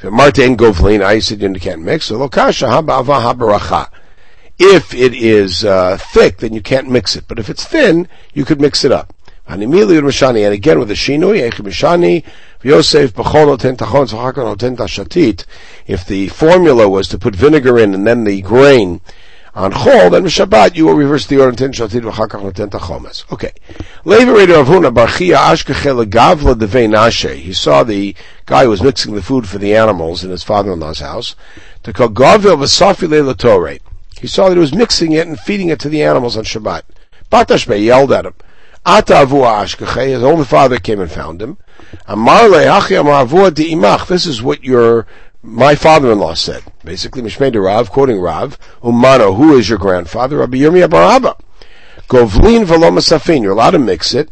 If 0.01 0.11
martin 0.11 0.57
govlin, 0.57 1.03
I 1.03 1.19
said 1.19 1.41
you 1.41 1.53
can't 1.53 1.81
mix. 1.81 2.05
So 2.05 2.17
lokasha 2.17 2.69
ha'ba'ava 2.69 3.21
ha'baracha. 3.21 3.89
If 4.59 4.93
it 4.93 5.13
is 5.13 5.65
uh, 5.65 5.97
thick, 5.97 6.37
then 6.37 6.53
you 6.53 6.61
can't 6.61 6.89
mix 6.89 7.15
it. 7.15 7.25
But 7.27 7.39
if 7.39 7.49
it's 7.49 7.65
thin, 7.65 8.07
you 8.33 8.45
could 8.45 8.61
mix 8.61 8.85
it 8.85 8.91
up. 8.91 9.13
And 9.45 9.61
again 9.61 9.79
with 9.99 10.07
the 10.07 10.93
shinui, 10.93 11.51
echim 11.51 12.23
Yosef 12.63 13.11
If 15.85 16.05
the 16.05 16.27
formula 16.29 16.89
was 16.89 17.07
to 17.09 17.17
put 17.17 17.35
vinegar 17.35 17.77
in 17.77 17.93
and 17.93 18.07
then 18.07 18.23
the 18.23 18.41
grain 18.41 19.01
on 19.53 19.71
Chol, 19.71 20.11
then 20.11 20.23
Shabbat 20.23 20.75
you 20.75 20.85
will 20.85 20.95
reverse 20.95 21.27
the 21.27 21.37
order 21.37 21.49
and 21.49 21.57
ten 21.57 21.73
Shatid 21.73 22.01
v'chakach 22.03 22.41
noten 22.41 22.69
tachomes. 22.69 23.31
Okay. 23.33 23.51
Reder 24.05 24.61
of 24.61 24.67
Huna 24.67 24.93
Barchia 24.93 25.35
Ashkeche 25.35 26.05
Legavla 26.05 26.55
Devei 26.55 26.87
Nashe. 26.87 27.35
He 27.35 27.51
saw 27.51 27.83
the 27.83 28.15
guy 28.45 28.63
who 28.63 28.69
was 28.69 28.81
mixing 28.81 29.13
the 29.13 29.21
food 29.21 29.47
for 29.47 29.57
the 29.57 29.75
animals 29.75 30.23
in 30.23 30.31
his 30.31 30.43
father-in-law's 30.43 30.99
house. 30.99 31.35
To 31.83 31.91
call 31.91 32.07
Gavil 32.07 32.55
V'Safi 32.55 33.07
Latore. 33.07 33.79
He 34.23 34.29
saw 34.29 34.47
that 34.47 34.55
he 34.55 34.61
was 34.61 34.73
mixing 34.73 35.11
it 35.11 35.27
and 35.27 35.37
feeding 35.37 35.67
it 35.67 35.81
to 35.81 35.89
the 35.89 36.01
animals 36.01 36.37
on 36.37 36.45
Shabbat. 36.45 36.83
Batashbe 37.29 37.83
yelled 37.83 38.13
at 38.13 38.25
him. 38.25 38.33
His 38.85 40.23
own 40.23 40.45
father 40.45 40.77
came 40.77 41.01
and 41.01 41.11
found 41.11 41.41
him. 41.41 41.57
This 44.07 44.25
is 44.25 44.41
what 44.41 44.63
your 44.63 45.05
my 45.41 45.75
father-in-law 45.75 46.35
said. 46.35 46.63
Basically, 46.85 47.21
Mishmei 47.21 47.61
Rav, 47.61 47.91
quoting 47.91 48.17
Rav, 48.17 48.57
Umano, 48.81 49.35
who 49.35 49.57
is 49.57 49.67
your 49.67 49.77
grandfather? 49.77 50.37
Rabbi 50.37 50.59
Yirmiyah 50.59 50.89
Bar 50.89 51.03
Abba. 51.03 51.35
Govlin 52.07 52.63
v'lo. 52.65 53.41
You're 53.41 53.51
allowed 53.51 53.71
to 53.71 53.79
mix 53.79 54.13
it, 54.13 54.29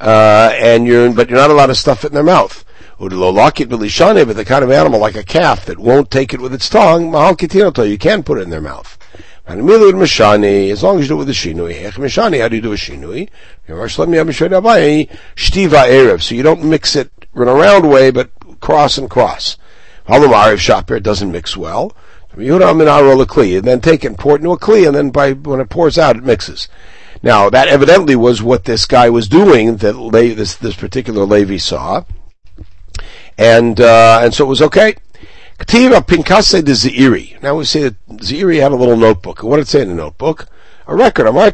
uh, 0.00 0.50
and 0.56 0.84
you're, 0.84 1.12
but 1.12 1.30
you're 1.30 1.38
not 1.38 1.50
allowed 1.50 1.66
to 1.66 1.76
stuff 1.76 2.04
it 2.04 2.08
in 2.08 2.14
their 2.14 2.24
mouth. 2.24 2.64
Udlolakit 3.00 3.68
but 4.26 4.36
the 4.36 4.44
kind 4.44 4.64
of 4.64 4.70
animal 4.72 4.98
like 4.98 5.14
a 5.14 5.22
calf 5.22 5.64
that 5.66 5.78
won't 5.78 6.10
take 6.10 6.34
it 6.34 6.40
with 6.40 6.52
its 6.52 6.68
tongue, 6.68 7.10
mahal 7.12 7.36
you 7.88 7.98
can 7.98 8.24
put 8.24 8.38
it 8.38 8.42
in 8.42 8.50
their 8.50 8.60
mouth. 8.60 8.98
And 9.46 9.70
as 9.70 10.82
long 10.82 10.98
as 10.98 11.02
you 11.02 11.08
do 11.08 11.14
it 11.14 11.16
with 11.16 11.28
a 11.28 11.32
shinui. 11.32 12.40
How 12.40 12.48
do 12.48 12.56
you 12.56 12.62
do 12.62 12.72
a 12.72 12.76
shinui? 12.76 13.30
Erev, 15.88 16.22
so 16.22 16.34
you 16.34 16.42
don't 16.42 16.64
mix 16.64 16.96
it 16.96 17.10
in 17.34 17.48
a 17.48 17.54
round 17.54 17.88
way, 17.88 18.10
but 18.10 18.30
cross 18.60 18.98
and 18.98 19.08
cross. 19.08 19.56
Shaper, 20.58 21.00
doesn't 21.00 21.32
mix 21.32 21.56
well. 21.56 21.96
And 22.36 22.42
then 22.42 23.80
take 23.80 24.04
it 24.04 24.08
and 24.08 24.18
pour 24.18 24.34
it 24.34 24.40
into 24.40 24.50
a 24.50 24.58
kli, 24.58 24.86
and 24.86 24.94
then 24.94 25.10
by 25.10 25.32
when 25.32 25.60
it 25.60 25.70
pours 25.70 25.98
out, 25.98 26.16
it 26.16 26.24
mixes. 26.24 26.68
Now 27.22 27.48
that 27.48 27.68
evidently 27.68 28.16
was 28.16 28.42
what 28.42 28.64
this 28.64 28.84
guy 28.86 29.08
was 29.08 29.28
doing 29.28 29.76
that 29.78 29.94
this 30.36 30.56
this 30.56 30.76
particular 30.76 31.24
Levi 31.24 31.56
saw, 31.56 32.04
and 33.38 33.80
uh, 33.80 34.20
and 34.22 34.34
so 34.34 34.44
it 34.44 34.48
was 34.48 34.60
okay. 34.62 34.96
Ktiva 35.58 36.06
Pinkase 36.06 36.64
de 36.64 36.72
Zairi. 36.72 37.40
Now 37.42 37.56
we 37.56 37.64
say 37.64 37.84
that 37.84 38.06
Zairi 38.08 38.60
had 38.60 38.72
a 38.72 38.76
little 38.76 38.96
notebook. 38.96 39.42
What 39.42 39.56
did 39.56 39.62
it 39.62 39.68
say 39.68 39.82
in 39.82 39.88
the 39.88 39.94
notebook? 39.94 40.46
A 40.86 40.94
record. 40.94 41.26
I 41.28 41.50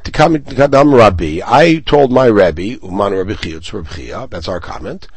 told 1.87 2.13
my 2.13 2.29
Rabbi, 2.29 2.77
Uman 2.83 3.15
Rabbi 3.15 3.33
Chiyutz 3.33 3.73
Rabbi 3.73 4.27
that's 4.27 4.47
our 4.49 4.61
comment. 4.61 5.09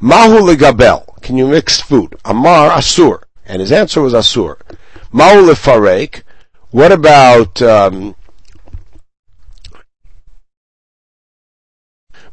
Mahu 0.00 0.40
legabel. 0.40 1.20
Can 1.22 1.36
you 1.36 1.46
mix 1.46 1.80
food? 1.80 2.16
Amar 2.24 2.70
Asur. 2.70 3.22
And 3.46 3.60
his 3.60 3.70
answer 3.70 4.00
was 4.00 4.14
Asur. 4.14 4.56
Mahu 5.12 5.46
lefarek. 5.46 6.22
What 6.70 6.90
about, 6.90 7.62
um, 7.62 8.16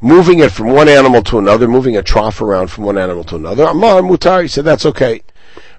moving 0.01 0.39
it 0.39 0.51
from 0.51 0.67
one 0.67 0.87
animal 0.87 1.21
to 1.23 1.39
another, 1.39 1.67
moving 1.67 1.97
a 1.97 2.03
trough 2.03 2.41
around 2.41 2.67
from 2.67 2.85
one 2.85 2.97
animal 2.97 3.23
to 3.25 3.35
another? 3.35 3.63
Amar 3.65 4.01
Mutar. 4.01 4.41
He 4.41 4.47
said 4.47 4.65
that's 4.65 4.85
okay. 4.85 5.21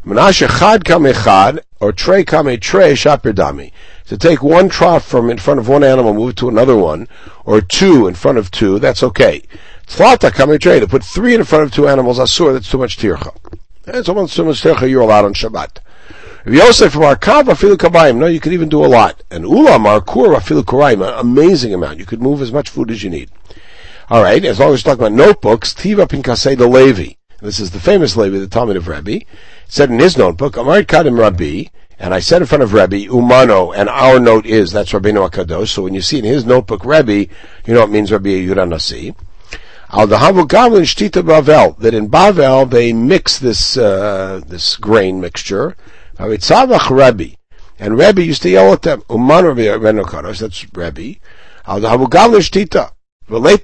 Menashe 0.04 0.48
chad 0.58 0.84
kame 0.84 1.12
chad, 1.12 1.60
or 1.80 1.92
tre 1.92 2.24
kame 2.24 2.58
tre 2.58 2.92
shapir 2.92 3.32
dami. 3.32 3.72
To 4.06 4.16
take 4.16 4.42
one 4.42 4.68
trough 4.68 5.04
from 5.04 5.30
in 5.30 5.38
front 5.38 5.60
of 5.60 5.68
one 5.68 5.84
animal, 5.84 6.14
move 6.14 6.30
it 6.30 6.36
to 6.36 6.48
another 6.48 6.76
one, 6.76 7.06
or 7.44 7.60
two 7.60 8.06
in 8.06 8.14
front 8.14 8.38
of 8.38 8.50
two, 8.50 8.78
that's 8.78 9.02
okay. 9.02 9.42
Tlata 9.86 10.34
kame 10.34 10.58
tre, 10.58 10.80
to 10.80 10.88
put 10.88 11.04
three 11.04 11.34
in 11.34 11.44
front 11.44 11.64
of 11.64 11.72
two 11.72 11.86
animals, 11.86 12.18
asur, 12.18 12.52
that's 12.52 12.70
too 12.70 12.78
much 12.78 12.96
tircha. 12.96 13.36
That's 13.84 14.08
almost 14.08 14.34
too 14.34 14.44
much 14.44 14.62
tircha, 14.62 14.88
you're 14.88 15.02
allowed 15.02 15.26
on 15.26 15.34
Shabbat. 15.34 15.78
If 16.46 16.54
you 16.54 16.62
also 16.62 16.88
from 16.88 17.02
Arkav 17.02 17.44
afilu 17.44 17.76
kabayim, 17.76 18.16
no, 18.16 18.26
you 18.26 18.40
could 18.40 18.54
even 18.54 18.70
do 18.70 18.82
a 18.82 18.88
lot. 18.88 19.22
And 19.30 19.44
Ulam 19.44 19.84
Arkur 19.84 20.34
afilu 20.34 20.62
kuraim, 20.62 21.06
an 21.06 21.18
amazing 21.18 21.74
amount. 21.74 21.98
You 21.98 22.06
could 22.06 22.22
move 22.22 22.40
as 22.40 22.50
much 22.50 22.70
food 22.70 22.90
as 22.90 23.02
you 23.02 23.10
need. 23.10 23.30
All 24.10 24.24
right, 24.24 24.44
as 24.44 24.58
long 24.58 24.74
as 24.74 24.82
you're 24.82 24.92
talking 24.92 25.06
about 25.06 25.24
notebooks, 25.24 25.72
Tiva 25.72 26.08
Pinkasei 26.08 26.58
the 26.58 26.66
Levi. 26.66 27.12
This 27.40 27.60
is 27.60 27.70
the 27.70 27.78
famous 27.78 28.16
Levi, 28.16 28.38
the 28.38 28.48
Talmud 28.48 28.76
of 28.76 28.88
Rebbe. 28.88 29.24
Said 29.68 29.88
in 29.88 30.00
his 30.00 30.18
notebook, 30.18 30.56
Amar 30.56 30.82
Kadim 30.82 31.16
Rabbi, 31.16 31.70
and 31.96 32.12
I 32.12 32.18
said 32.18 32.42
in 32.42 32.48
front 32.48 32.64
of 32.64 32.72
Rebbe, 32.72 33.06
Umano, 33.06 33.72
and 33.72 33.88
our 33.88 34.18
note 34.18 34.46
is, 34.46 34.72
that's 34.72 34.90
Rabbeinu 34.90 35.30
HaKadosh, 35.30 35.68
so 35.68 35.82
when 35.82 35.94
you 35.94 36.00
see 36.00 36.18
in 36.18 36.24
his 36.24 36.44
notebook 36.44 36.84
Rebbe, 36.84 37.32
you 37.66 37.72
know 37.72 37.84
it 37.84 37.90
means 37.90 38.10
Rabbi 38.10 38.30
Yehuda 38.30 38.68
Nasi. 38.68 39.14
Al 39.90 40.08
Dahavu 40.08 40.44
Gavlin 40.44 40.82
Shtita 40.82 41.22
Bavel, 41.22 41.78
that 41.78 41.94
in 41.94 42.10
Bavel 42.10 42.68
they 42.68 42.92
mix 42.92 43.38
this, 43.38 43.76
uh, 43.76 44.40
this 44.44 44.74
grain 44.74 45.20
mixture, 45.20 45.76
Havitzavach 46.16 46.90
Rebbe, 46.90 47.36
and 47.78 47.96
Rebbe 47.96 48.24
used 48.24 48.42
to 48.42 48.50
yell 48.50 48.72
at 48.72 48.82
them, 48.82 49.02
Umano 49.02 49.54
Rabbeinu 49.54 50.02
HaKadosh, 50.02 50.40
that's 50.40 50.66
Rebbe, 50.74 51.20
Al 51.64 51.80
Dahavu 51.80 52.10
Gavlin 52.10 52.40
Shtita, 52.40 52.90
Rabbi 53.30 53.56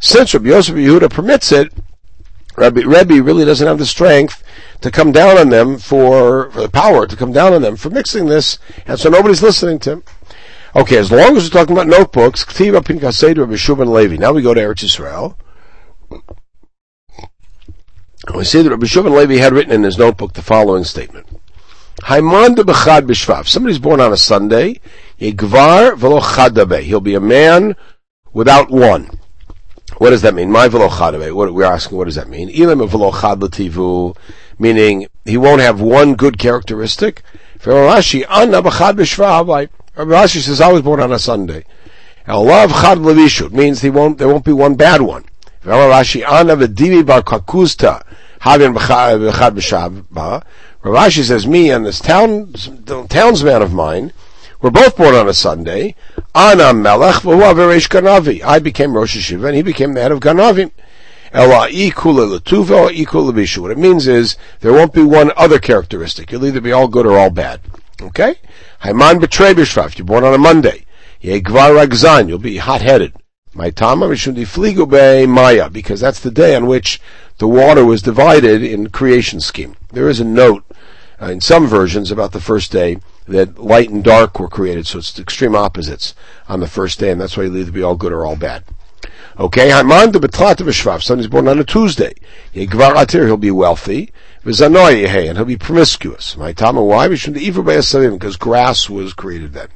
Since 0.00 0.34
Rabbi 0.34 0.48
Yosef 0.48 0.74
Yehuda 0.74 1.10
permits 1.10 1.52
it, 1.52 1.72
Rebbe, 2.56 2.86
Rebbe 2.86 3.22
really 3.22 3.44
doesn't 3.44 3.66
have 3.66 3.78
the 3.78 3.86
strength 3.86 4.42
to 4.80 4.90
come 4.90 5.12
down 5.12 5.38
on 5.38 5.48
them 5.50 5.78
for, 5.78 6.50
for, 6.50 6.62
the 6.62 6.68
power 6.68 7.06
to 7.06 7.16
come 7.16 7.32
down 7.32 7.52
on 7.52 7.62
them 7.62 7.76
for 7.76 7.90
mixing 7.90 8.26
this, 8.26 8.58
and 8.86 8.98
so 8.98 9.08
nobody's 9.08 9.42
listening 9.42 9.78
to 9.80 9.92
him. 9.92 10.04
Okay, 10.74 10.96
as 10.96 11.12
long 11.12 11.36
as 11.36 11.44
we're 11.44 11.50
talking 11.50 11.76
about 11.76 11.88
notebooks, 11.88 12.44
Ktiva 12.44 12.80
Pinkasei 12.80 13.36
Rabbi 13.36 13.54
Shuban 13.54 13.88
Levi. 13.92 14.16
Now 14.16 14.32
we 14.32 14.42
go 14.42 14.54
to 14.54 14.60
Eretz 14.60 14.84
Yisrael. 14.84 15.36
We 18.34 18.44
see 18.44 18.62
that 18.62 18.70
Rabbi 18.70 18.86
Shuban 18.86 19.16
Levi 19.16 19.36
had 19.36 19.52
written 19.52 19.72
in 19.72 19.82
his 19.82 19.98
notebook 19.98 20.32
the 20.34 20.42
following 20.42 20.84
statement. 20.84 21.26
Haiman 22.00 22.56
de 22.56 22.64
Bechad 22.64 23.06
B'Shvav. 23.06 23.46
Somebody's 23.46 23.78
born 23.78 24.00
on 24.00 24.12
a 24.12 24.16
Sunday. 24.16 24.80
Yegvar 25.20 25.94
chadabe. 25.96 26.80
He'll 26.80 27.00
be 27.00 27.14
a 27.14 27.20
man 27.20 27.76
without 28.32 28.70
one. 28.70 29.10
What 29.98 30.10
does 30.10 30.22
that 30.22 30.34
mean? 30.34 30.50
My 30.50 30.68
velochad. 30.68 31.32
What 31.32 31.54
we're 31.54 31.64
asking, 31.64 31.96
what 31.96 32.06
does 32.06 32.16
that 32.16 32.28
mean? 32.28 32.48
Ilim 32.48 32.88
velochad 32.88 33.40
lativu, 33.40 34.16
meaning 34.58 35.06
he 35.24 35.36
won't 35.36 35.60
have 35.60 35.80
one 35.80 36.14
good 36.14 36.38
characteristic. 36.38 37.22
Rashi 37.60 38.24
anna 38.28 38.62
b'chad 38.62 38.96
b'shva 38.96 39.68
Rashi 39.96 40.40
says 40.40 40.60
I 40.60 40.72
was 40.72 40.82
born 40.82 41.00
on 41.00 41.12
a 41.12 41.18
Sunday. 41.18 41.64
Elav 42.26 42.68
chad 42.68 42.98
levishut 42.98 43.52
means 43.52 43.82
he 43.82 43.90
won't. 43.90 44.18
There 44.18 44.28
won't 44.28 44.44
be 44.44 44.52
one 44.52 44.74
bad 44.74 45.02
one. 45.02 45.24
Rashi 45.64 46.28
anna 46.28 46.56
v'divi 46.56 47.06
bar 47.06 47.22
kakusta 47.22 48.02
havin 48.40 48.74
b'chad 48.74 49.54
b'shava. 49.54 50.44
Rashi 50.82 51.22
says 51.24 51.46
me 51.46 51.70
and 51.70 51.86
this 51.86 52.00
town 52.00 52.52
townsman 53.08 53.62
of 53.62 53.72
mine 53.72 54.12
we're 54.62 54.70
both 54.70 54.96
born 54.96 55.16
on 55.16 55.28
a 55.28 55.34
Sunday. 55.34 55.96
Ana 56.36 56.72
Melech 56.72 57.22
v'hu 57.22 57.88
Ganavi. 57.88 58.44
I 58.44 58.60
became 58.60 58.94
Rosh 58.94 59.16
Hashiva 59.16 59.48
and 59.48 59.56
he 59.56 59.62
became 59.62 59.92
the 59.92 60.00
head 60.00 60.12
of 60.12 60.20
Ganavim. 60.20 60.70
Ela 61.32 61.68
ikula 61.68 63.60
What 63.60 63.70
it 63.72 63.78
means 63.78 64.06
is 64.06 64.36
there 64.60 64.72
won't 64.72 64.92
be 64.92 65.02
one 65.02 65.32
other 65.36 65.58
characteristic. 65.58 66.30
You'll 66.30 66.46
either 66.46 66.60
be 66.60 66.70
all 66.70 66.86
good 66.86 67.06
or 67.06 67.18
all 67.18 67.30
bad. 67.30 67.60
Okay? 68.00 68.36
Haiman 68.84 69.18
betrei 69.18 69.52
b'shvaf. 69.52 69.98
You're 69.98 70.06
born 70.06 70.22
on 70.22 70.32
a 70.32 70.38
Monday. 70.38 70.86
Yegvar 71.20 71.84
ragzan. 71.84 72.28
You'll 72.28 72.38
be 72.38 72.58
hot-headed. 72.58 73.14
My 73.54 73.70
tama 73.70 74.06
mishum 74.06 74.36
difligu 74.36 74.88
be 74.88 75.26
maya 75.26 75.70
because 75.70 76.00
that's 76.00 76.20
the 76.20 76.30
day 76.30 76.54
on 76.54 76.66
which 76.66 77.00
the 77.38 77.48
water 77.48 77.84
was 77.84 78.00
divided 78.00 78.62
in 78.62 78.90
creation 78.90 79.40
scheme. 79.40 79.74
There 79.92 80.08
is 80.08 80.20
a 80.20 80.24
note 80.24 80.64
uh, 81.22 81.30
in 81.30 81.40
some 81.40 81.66
versions 81.66 82.10
about 82.10 82.32
the 82.32 82.40
first 82.40 82.72
day 82.72 82.98
that 83.28 83.58
light 83.58 83.90
and 83.90 84.02
dark 84.02 84.40
were 84.40 84.48
created, 84.48 84.86
so 84.86 84.98
it's 84.98 85.18
extreme 85.18 85.54
opposites 85.54 86.14
on 86.48 86.60
the 86.60 86.66
first 86.66 86.98
day, 86.98 87.10
and 87.10 87.20
that's 87.20 87.36
why 87.36 87.44
you'll 87.44 87.56
either 87.56 87.70
be 87.70 87.82
all 87.82 87.94
good 87.94 88.12
or 88.12 88.26
all 88.26 88.34
bad. 88.34 88.64
Okay, 89.38 89.70
Haman 89.70 90.10
de 90.10 90.18
Betlat 90.18 90.56
B'Shvav, 90.56 91.02
son 91.02 91.20
is 91.20 91.28
born 91.28 91.48
on 91.48 91.58
a 91.58 91.64
Tuesday. 91.64 92.14
He'll 92.52 93.36
be 93.36 93.50
wealthy. 93.50 94.12
And 94.44 94.56
he'll 94.56 95.44
be 95.44 95.56
promiscuous. 95.56 96.36
My 96.36 96.52
Tama, 96.52 96.82
why? 96.82 97.06
Because 97.08 98.36
grass 98.36 98.90
was 98.90 99.14
created 99.14 99.52
then. 99.52 99.68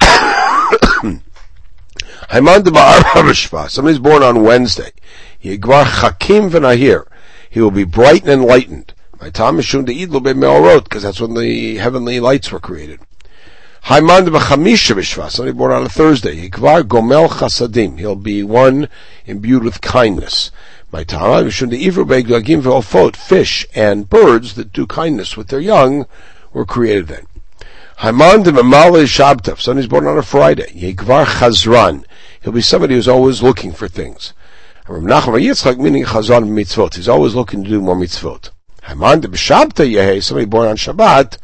Haman 2.30 2.62
Ba'ar 2.62 3.68
somebody's 3.70 3.98
born 3.98 4.22
on 4.22 4.44
Wednesday. 4.44 4.92
He 5.38 5.58
will 5.58 5.84
be 7.70 7.84
bright 7.84 8.22
and 8.22 8.30
enlightened. 8.30 8.94
My 9.18 9.30
time 9.30 9.58
is 9.58 9.64
shun 9.64 9.86
idlu 9.86 10.20
me'orot 10.36 10.84
because 10.84 11.02
that's 11.02 11.22
when 11.22 11.32
the 11.32 11.76
heavenly 11.76 12.20
lights 12.20 12.52
were 12.52 12.60
created. 12.60 13.00
Haiman 13.84 14.28
b'chamisha 14.28 14.94
b'shvas, 14.94 15.40
only 15.40 15.52
born 15.52 15.72
on 15.72 15.84
a 15.84 15.88
Thursday. 15.88 16.48
Hikvar 16.48 16.82
gomel 16.82 17.28
chasadim. 17.28 17.98
He'll 17.98 18.14
be 18.14 18.42
one 18.42 18.90
imbued 19.24 19.64
with 19.64 19.80
kindness. 19.80 20.50
My 20.92 21.02
time 21.02 21.46
is 21.46 21.54
shun 21.54 21.70
ivru 21.70 22.06
be'glagim 22.06 22.60
ve'ofot. 22.60 23.16
Fish 23.16 23.66
and 23.74 24.10
birds 24.10 24.54
that 24.54 24.74
do 24.74 24.86
kindness 24.86 25.34
with 25.34 25.48
their 25.48 25.60
young 25.60 26.04
were 26.52 26.66
created 26.66 27.08
then. 27.08 27.26
Haiman 28.00 28.44
b'male 28.44 29.04
shabtav. 29.04 29.78
Is 29.78 29.86
born 29.86 30.06
on 30.06 30.18
a 30.18 30.22
Friday. 30.22 30.70
Hikvar 30.74 31.24
chazran. 31.24 32.04
He'll 32.42 32.52
be 32.52 32.60
somebody 32.60 32.94
who's 32.94 33.08
always 33.08 33.42
looking 33.42 33.72
for 33.72 33.88
things. 33.88 34.34
Rav 34.86 35.02
Nachman 35.02 35.42
Yitzchak 35.42 35.78
meaning 35.78 36.04
chazan 36.04 36.50
mitzvot. 36.50 36.96
He's 36.96 37.08
always 37.08 37.34
looking 37.34 37.64
to 37.64 37.70
do 37.70 37.80
more 37.80 37.96
mitzvot. 37.96 38.50
Haman 38.86 39.22
somebody 39.22 40.46
born 40.46 40.68
on 40.68 40.76
Shabbat, 40.76 41.38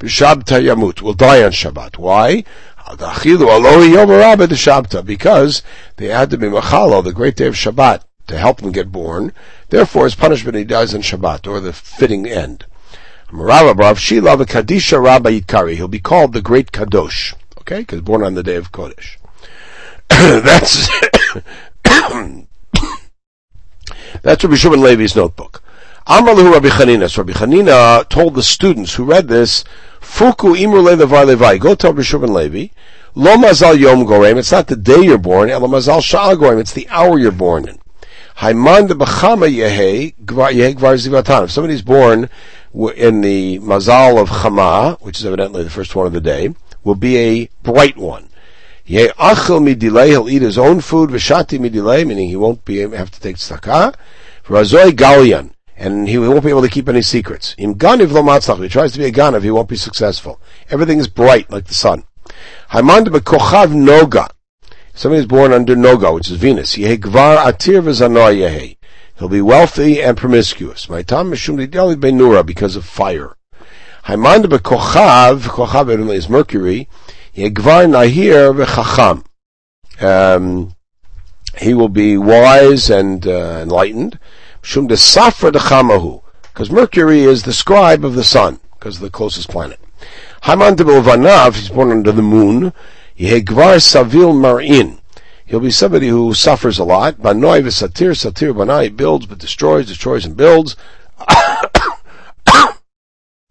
yamut, 0.00 1.02
will 1.02 1.12
die 1.12 1.42
on 1.42 1.50
Shabbat. 1.50 1.98
Why? 1.98 2.44
Because 5.04 5.62
they 5.96 6.06
had 6.06 6.30
to 6.30 6.38
be 6.38 6.46
machalo, 6.46 7.04
the 7.04 7.12
great 7.12 7.36
day 7.36 7.46
of 7.46 7.54
Shabbat, 7.54 8.04
to 8.28 8.38
help 8.38 8.60
him 8.60 8.72
get 8.72 8.90
born. 8.90 9.34
Therefore, 9.68 10.04
his 10.04 10.14
punishment 10.14 10.56
he 10.56 10.64
dies 10.64 10.94
on 10.94 11.02
Shabbat, 11.02 11.46
or 11.46 11.60
the 11.60 11.74
fitting 11.74 12.26
end. 12.26 12.64
He'll 13.30 13.74
be 15.88 16.00
called 16.00 16.32
the 16.32 16.40
Great 16.42 16.72
Kadosh. 16.72 17.34
Okay? 17.58 17.80
Because 17.80 18.00
born 18.00 18.22
on 18.22 18.32
the 18.32 18.42
day 18.42 18.56
of 18.56 18.72
Kodesh. 18.72 19.18
That's, 20.08 20.88
that's 24.22 24.42
Rabbi 24.42 24.56
Shimon 24.56 24.80
Levi's 24.80 25.14
notebook. 25.14 25.62
Amralahu 26.08 26.54
Rabbi 26.54 26.68
Chanina. 26.68 27.10
So 27.10 27.20
Rabbi 27.20 27.38
Chanina 27.38 28.08
told 28.08 28.34
the 28.34 28.42
students 28.42 28.94
who 28.94 29.04
read 29.04 29.28
this, 29.28 29.62
Fuku 30.00 30.54
imru 30.54 30.96
levar 30.96 31.26
levai. 31.26 31.60
Go 31.60 31.74
tell 31.74 31.90
Rabbi 31.90 32.00
Shimon 32.00 32.32
Levi, 32.32 32.68
Lo 33.14 33.36
mazal 33.36 33.78
yom 33.78 34.06
gorem. 34.06 34.38
It's 34.38 34.50
not 34.50 34.68
the 34.68 34.76
day 34.76 35.02
you're 35.02 35.18
born. 35.18 35.50
Elo 35.50 35.68
mazal 35.68 36.00
sha'al 36.00 36.36
gorem. 36.36 36.60
It's 36.60 36.72
the 36.72 36.88
hour 36.88 37.18
you're 37.18 37.30
born 37.30 37.68
in. 37.68 37.78
Haiman 38.38 38.88
de 38.88 38.94
b'chama 38.94 39.54
yehe 39.54 40.14
gvar 40.24 40.50
zivatan. 40.54 41.44
If 41.44 41.50
somebody's 41.50 41.82
born 41.82 42.30
in 42.72 43.20
the 43.20 43.58
mazal 43.58 44.18
of 44.18 44.30
chama, 44.30 44.98
which 45.02 45.20
is 45.20 45.26
evidently 45.26 45.62
the 45.62 45.68
first 45.68 45.94
one 45.94 46.06
of 46.06 46.14
the 46.14 46.22
day, 46.22 46.54
will 46.84 46.94
be 46.94 47.18
a 47.18 47.50
bright 47.62 47.98
one. 47.98 48.30
Yeh 48.86 49.08
achel 49.18 49.60
midilei. 49.60 50.06
He'll 50.06 50.30
eat 50.30 50.40
his 50.40 50.56
own 50.56 50.80
food. 50.80 51.10
V'shati 51.10 51.58
midilei, 51.58 52.06
meaning 52.06 52.30
he 52.30 52.36
won't 52.36 52.64
be 52.64 52.78
have 52.78 53.10
to 53.10 53.20
take 53.20 53.36
tzedakah. 53.36 53.94
Razoi 54.46 54.92
galian 54.92 55.50
and 55.78 56.08
he 56.08 56.18
won't 56.18 56.42
be 56.42 56.50
able 56.50 56.62
to 56.62 56.68
keep 56.68 56.88
any 56.88 57.02
secrets. 57.02 57.54
Im 57.56 57.76
ganiv 57.76 58.10
lo 58.10 58.22
matzlach. 58.22 58.60
He 58.60 58.68
tries 58.68 58.92
to 58.92 58.98
be 58.98 59.04
a 59.04 59.12
ganav, 59.12 59.44
he 59.44 59.50
won't 59.50 59.68
be 59.68 59.76
successful. 59.76 60.40
Everything 60.70 60.98
is 60.98 61.06
bright 61.06 61.50
like 61.50 61.66
the 61.66 61.74
sun. 61.74 62.04
Haimand 62.72 63.06
bekochav 63.06 63.68
noga. 63.68 64.28
Somebody 64.92 65.20
is 65.20 65.26
born 65.26 65.52
under 65.52 65.76
noga, 65.76 66.12
which 66.12 66.30
is 66.30 66.36
Venus. 66.36 66.76
Yehe 66.76 66.98
gvar 66.98 67.38
atir 67.38 67.80
v'zanoa 67.82 68.34
yehe. 68.36 68.76
He'll 69.18 69.28
be 69.28 69.40
wealthy 69.40 70.02
and 70.02 70.16
promiscuous. 70.16 70.88
My 70.88 71.02
Maitam 71.02 71.30
mishum 71.30 71.64
lideli 71.64 71.94
benura 71.94 72.44
because 72.44 72.74
of 72.74 72.84
fire. 72.84 73.36
Haimand 74.06 74.46
bekochav, 74.46 75.42
kochav 75.42 76.12
is 76.12 76.28
Mercury. 76.28 76.88
Yehe 77.36 77.50
gvar 77.50 77.86
nahir 77.88 78.64
v'chacham. 78.64 79.24
Um, 80.02 80.74
he 81.56 81.74
will 81.74 81.88
be 81.88 82.18
wise 82.18 82.90
and 82.90 83.26
uh, 83.26 83.60
enlightened. 83.62 84.18
Shum 84.62 84.86
de 84.86 84.94
Safra 84.96 85.52
de 85.52 85.58
Chamahu, 85.58 86.22
because 86.42 86.70
Mercury 86.70 87.22
is 87.22 87.42
the 87.42 87.52
scribe 87.52 88.04
of 88.04 88.14
the 88.14 88.24
sun, 88.24 88.60
because 88.74 88.98
the 88.98 89.10
closest 89.10 89.48
planet. 89.48 89.78
Haman 90.42 90.76
de 90.76 90.84
Vanav, 90.84 91.54
he's 91.54 91.68
born 91.70 91.90
under 91.90 92.12
the 92.12 92.22
moon. 92.22 92.72
Yehegvar 93.18 93.80
Savil 93.80 94.38
Marin. 94.38 95.00
He'll 95.46 95.60
be 95.60 95.70
somebody 95.70 96.08
who 96.08 96.34
suffers 96.34 96.78
a 96.78 96.84
lot. 96.84 97.16
Banoi 97.16 97.62
v'satir, 97.62 98.10
satir 98.10 98.52
banai, 98.54 98.94
builds 98.94 99.26
but 99.26 99.38
destroys, 99.38 99.86
destroys 99.86 100.24
and 100.24 100.36
builds. 100.36 100.76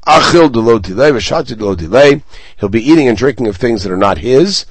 Achil 0.07 0.51
de 0.51 0.59
lo 0.59 0.79
v'shati 0.79 1.57
de 1.57 1.65
lo 1.65 2.21
He'll 2.57 2.69
be 2.69 2.81
eating 2.81 3.07
and 3.07 3.17
drinking 3.17 3.47
of 3.47 3.57
things 3.57 3.83
that 3.83 3.91
are 3.91 3.97
not 3.97 4.19
his 4.19 4.65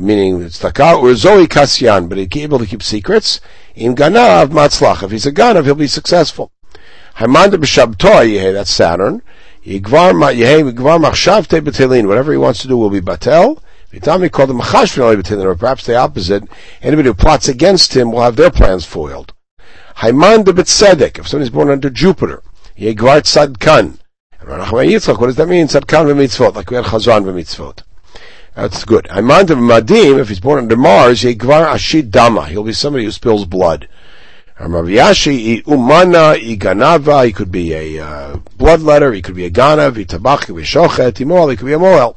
meaning 0.00 0.42
it's 0.42 0.58
taka 0.58 0.94
or 0.94 1.14
zoe 1.14 1.46
kasyan, 1.46 2.08
but 2.08 2.18
he's 2.18 2.42
able 2.42 2.58
to 2.58 2.66
keep 2.66 2.82
secrets. 2.82 3.40
In 3.76 3.94
ganav 3.94 4.48
matzlach, 4.48 5.02
if 5.02 5.10
he's 5.10 5.26
a 5.26 5.32
ganav, 5.32 5.66
he'll 5.66 5.74
be 5.74 5.86
successful. 5.86 6.50
Haimanda 7.16 7.56
b'shabtoy 7.56 8.54
that's 8.54 8.70
Saturn. 8.70 9.20
Yigvar 9.66 10.12
machshavte 10.14 11.60
betelin, 11.60 12.08
whatever 12.08 12.32
he 12.32 12.38
wants 12.38 12.62
to 12.62 12.68
do 12.68 12.76
will 12.78 12.88
be 12.88 13.02
batel. 13.02 13.60
Vitami 13.92 14.32
called 14.32 14.48
him 14.48 14.60
betelin, 14.60 15.44
or 15.44 15.54
perhaps 15.54 15.84
the 15.84 15.94
opposite. 15.94 16.44
Anybody 16.80 17.08
who 17.08 17.14
plots 17.14 17.48
against 17.48 17.94
him 17.94 18.12
will 18.12 18.22
have 18.22 18.36
their 18.36 18.50
plans 18.50 18.86
foiled. 18.86 19.34
Haimanda 19.96 20.54
b'tzedek, 20.54 21.18
if 21.18 21.28
somebody's 21.28 21.50
born 21.50 21.68
under 21.68 21.90
Jupiter. 21.90 22.42
Yigvar 22.78 23.20
tzadkan. 23.20 23.98
What 24.40 24.56
does 25.26 25.36
that 25.36 25.48
mean? 25.48 25.66
Tzadkan 25.66 26.06
v'mitzvot, 26.06 26.54
like 26.54 26.70
we 26.70 26.76
had 26.76 26.86
chazan 26.86 27.24
v'mitzvot. 27.24 27.82
That's 28.56 28.86
good. 28.86 29.04
Imand 29.10 29.50
of 29.50 29.58
Madim, 29.58 30.18
if 30.18 30.30
he's 30.30 30.40
born 30.40 30.60
under 30.60 30.78
Mars, 30.78 31.20
Yegvar 31.20 31.66
Ashid 31.74 32.10
Dama. 32.10 32.46
He'll 32.46 32.64
be 32.64 32.72
somebody 32.72 33.04
who 33.04 33.10
spills 33.10 33.44
blood. 33.44 33.86
Raviyashi 34.58 35.62
Umana 35.64 36.40
Iganava, 36.40 37.26
he 37.26 37.32
could 37.34 37.52
be 37.52 37.74
a 37.74 38.02
uh, 38.02 38.36
bloodletter, 38.56 39.14
he 39.14 39.20
could 39.20 39.34
be 39.34 39.44
a 39.44 39.50
Ganav, 39.50 39.96
he 39.96 40.06
tabach, 40.06 40.40
he 40.40 40.46
could 40.46 40.56
be 40.56 40.62
a 40.62 40.64
Shochet, 40.64 41.12
Imol, 41.22 41.50
he 41.50 41.56
could 41.58 41.66
be 41.66 41.74
a 41.74 41.78
Moel. 41.78 42.16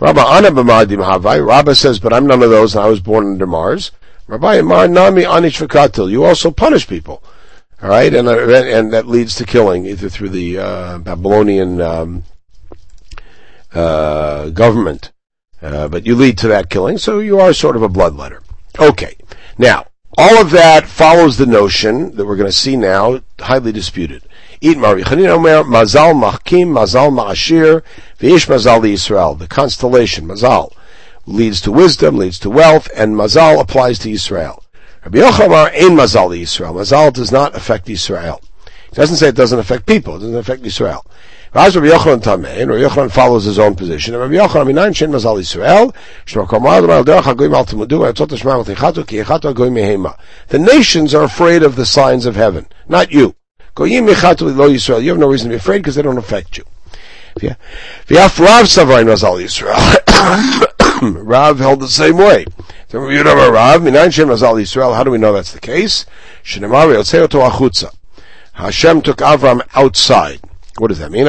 Rabba 0.00 0.22
Ana 0.22 0.50
B'Madim 0.52 1.04
Havai, 1.04 1.46
Rabba 1.46 1.74
says, 1.74 1.98
but 1.98 2.14
I'm 2.14 2.26
none 2.26 2.42
of 2.42 2.48
those 2.48 2.74
and 2.74 2.86
I 2.86 2.88
was 2.88 3.00
born 3.00 3.32
under 3.32 3.46
Mars. 3.46 3.90
Rabbi 4.28 4.54
Amar 4.54 4.88
Nami 4.88 5.24
Vakatil, 5.24 6.10
you 6.10 6.24
also 6.24 6.50
punish 6.50 6.88
people. 6.88 7.22
Alright, 7.82 8.14
and, 8.14 8.26
uh, 8.26 8.38
and 8.48 8.90
that 8.94 9.06
leads 9.06 9.34
to 9.34 9.44
killing, 9.44 9.84
either 9.84 10.08
through 10.08 10.30
the 10.30 10.56
uh, 10.56 10.98
Babylonian 10.98 11.82
um, 11.82 12.22
uh, 13.74 14.48
government 14.48 15.11
uh, 15.62 15.88
but 15.88 16.06
you 16.06 16.14
lead 16.14 16.38
to 16.38 16.48
that 16.48 16.70
killing, 16.70 16.98
so 16.98 17.20
you 17.20 17.38
are 17.38 17.52
sort 17.52 17.76
of 17.76 17.82
a 17.82 17.88
bloodletter. 17.88 18.40
Okay. 18.78 19.16
Now, 19.58 19.86
all 20.18 20.40
of 20.40 20.50
that 20.50 20.86
follows 20.86 21.36
the 21.36 21.46
notion 21.46 22.16
that 22.16 22.26
we're 22.26 22.36
going 22.36 22.48
to 22.48 22.52
see 22.52 22.76
now, 22.76 23.20
highly 23.40 23.72
disputed. 23.72 24.22
Mazal 24.60 26.14
Machkim, 26.14 26.68
Mazal 26.68 27.10
Ma'ashir, 27.10 27.82
V'ish 28.18 28.46
Mazal 28.46 28.82
Yisrael. 28.82 29.38
The 29.38 29.46
constellation, 29.46 30.26
Mazal, 30.26 30.72
leads 31.26 31.60
to 31.62 31.72
wisdom, 31.72 32.16
leads 32.16 32.38
to 32.40 32.50
wealth, 32.50 32.88
and 32.94 33.14
Mazal 33.14 33.60
applies 33.60 33.98
to 34.00 34.10
Israel. 34.10 34.64
Rabbi 35.04 35.18
Yochanan 35.18 35.72
Ein 35.72 35.96
Mazal 35.96 36.38
Yisrael. 36.38 36.74
Mazal 36.74 37.12
does 37.12 37.32
not 37.32 37.56
affect 37.56 37.88
Israel. 37.88 38.40
It 38.90 38.94
doesn't 38.94 39.16
say 39.16 39.28
it 39.28 39.34
doesn't 39.34 39.58
affect 39.58 39.86
people, 39.86 40.16
it 40.16 40.20
doesn't 40.20 40.36
affect 40.36 40.66
Israel. 40.66 41.06
Raz 41.54 41.76
Rabbi 41.76 41.88
Yochanan 41.88 42.22
Tameh, 42.22 42.62
and 42.62 42.70
Rabbi 42.70 42.82
Yochanan 42.82 43.12
follows 43.12 43.44
his 43.44 43.58
own 43.58 43.74
position. 43.74 44.16
Rabbi 44.16 44.36
Yochanan, 44.36 44.72
Minayin 44.72 45.10
Mazal 45.10 45.36
Yisrael. 45.38 45.92
The 50.48 50.58
nations 50.58 51.14
are 51.14 51.24
afraid 51.24 51.62
of 51.62 51.76
the 51.76 51.84
signs 51.84 52.24
of 52.24 52.36
heaven, 52.36 52.66
not 52.88 53.12
you. 53.12 53.34
You 53.78 53.84
have 53.84 55.18
no 55.18 55.28
reason 55.28 55.50
to 55.50 55.52
be 55.52 55.56
afraid 55.56 55.78
because 55.80 55.94
they 55.94 56.00
don't 56.00 56.16
affect 56.16 56.56
you. 56.56 56.64
Rav 61.02 61.58
held 61.58 61.80
the 61.80 61.88
same 61.88 62.16
way. 62.16 62.46
So 62.88 63.10
you 63.10 63.24
know 63.24 63.50
Rav, 63.50 63.82
Minayin 63.82 64.26
Mazal 64.26 64.54
Yisrael, 64.54 64.94
how 64.94 65.04
do 65.04 65.10
we 65.10 65.18
know 65.18 65.34
that's 65.34 65.52
the 65.52 65.60
case? 65.60 66.06
Hashem 68.54 69.02
took 69.02 69.18
Avram 69.18 69.60
outside. 69.74 70.40
What 70.78 70.88
does 70.88 70.98
that 70.98 71.12
mean? 71.12 71.26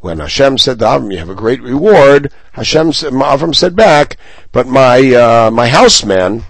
When 0.00 0.18
Hashem 0.18 0.58
said 0.58 0.78
to 0.78 0.84
Avram, 0.84 1.12
you 1.12 1.18
have 1.18 1.28
a 1.28 1.34
great 1.34 1.62
reward, 1.62 2.32
Hashem 2.52 2.92
said, 2.92 3.12
Avram 3.12 3.54
said 3.54 3.76
back, 3.76 4.16
but 4.52 4.66
my, 4.66 5.14
uh, 5.14 5.50
my 5.50 5.68
houseman, 5.68 6.44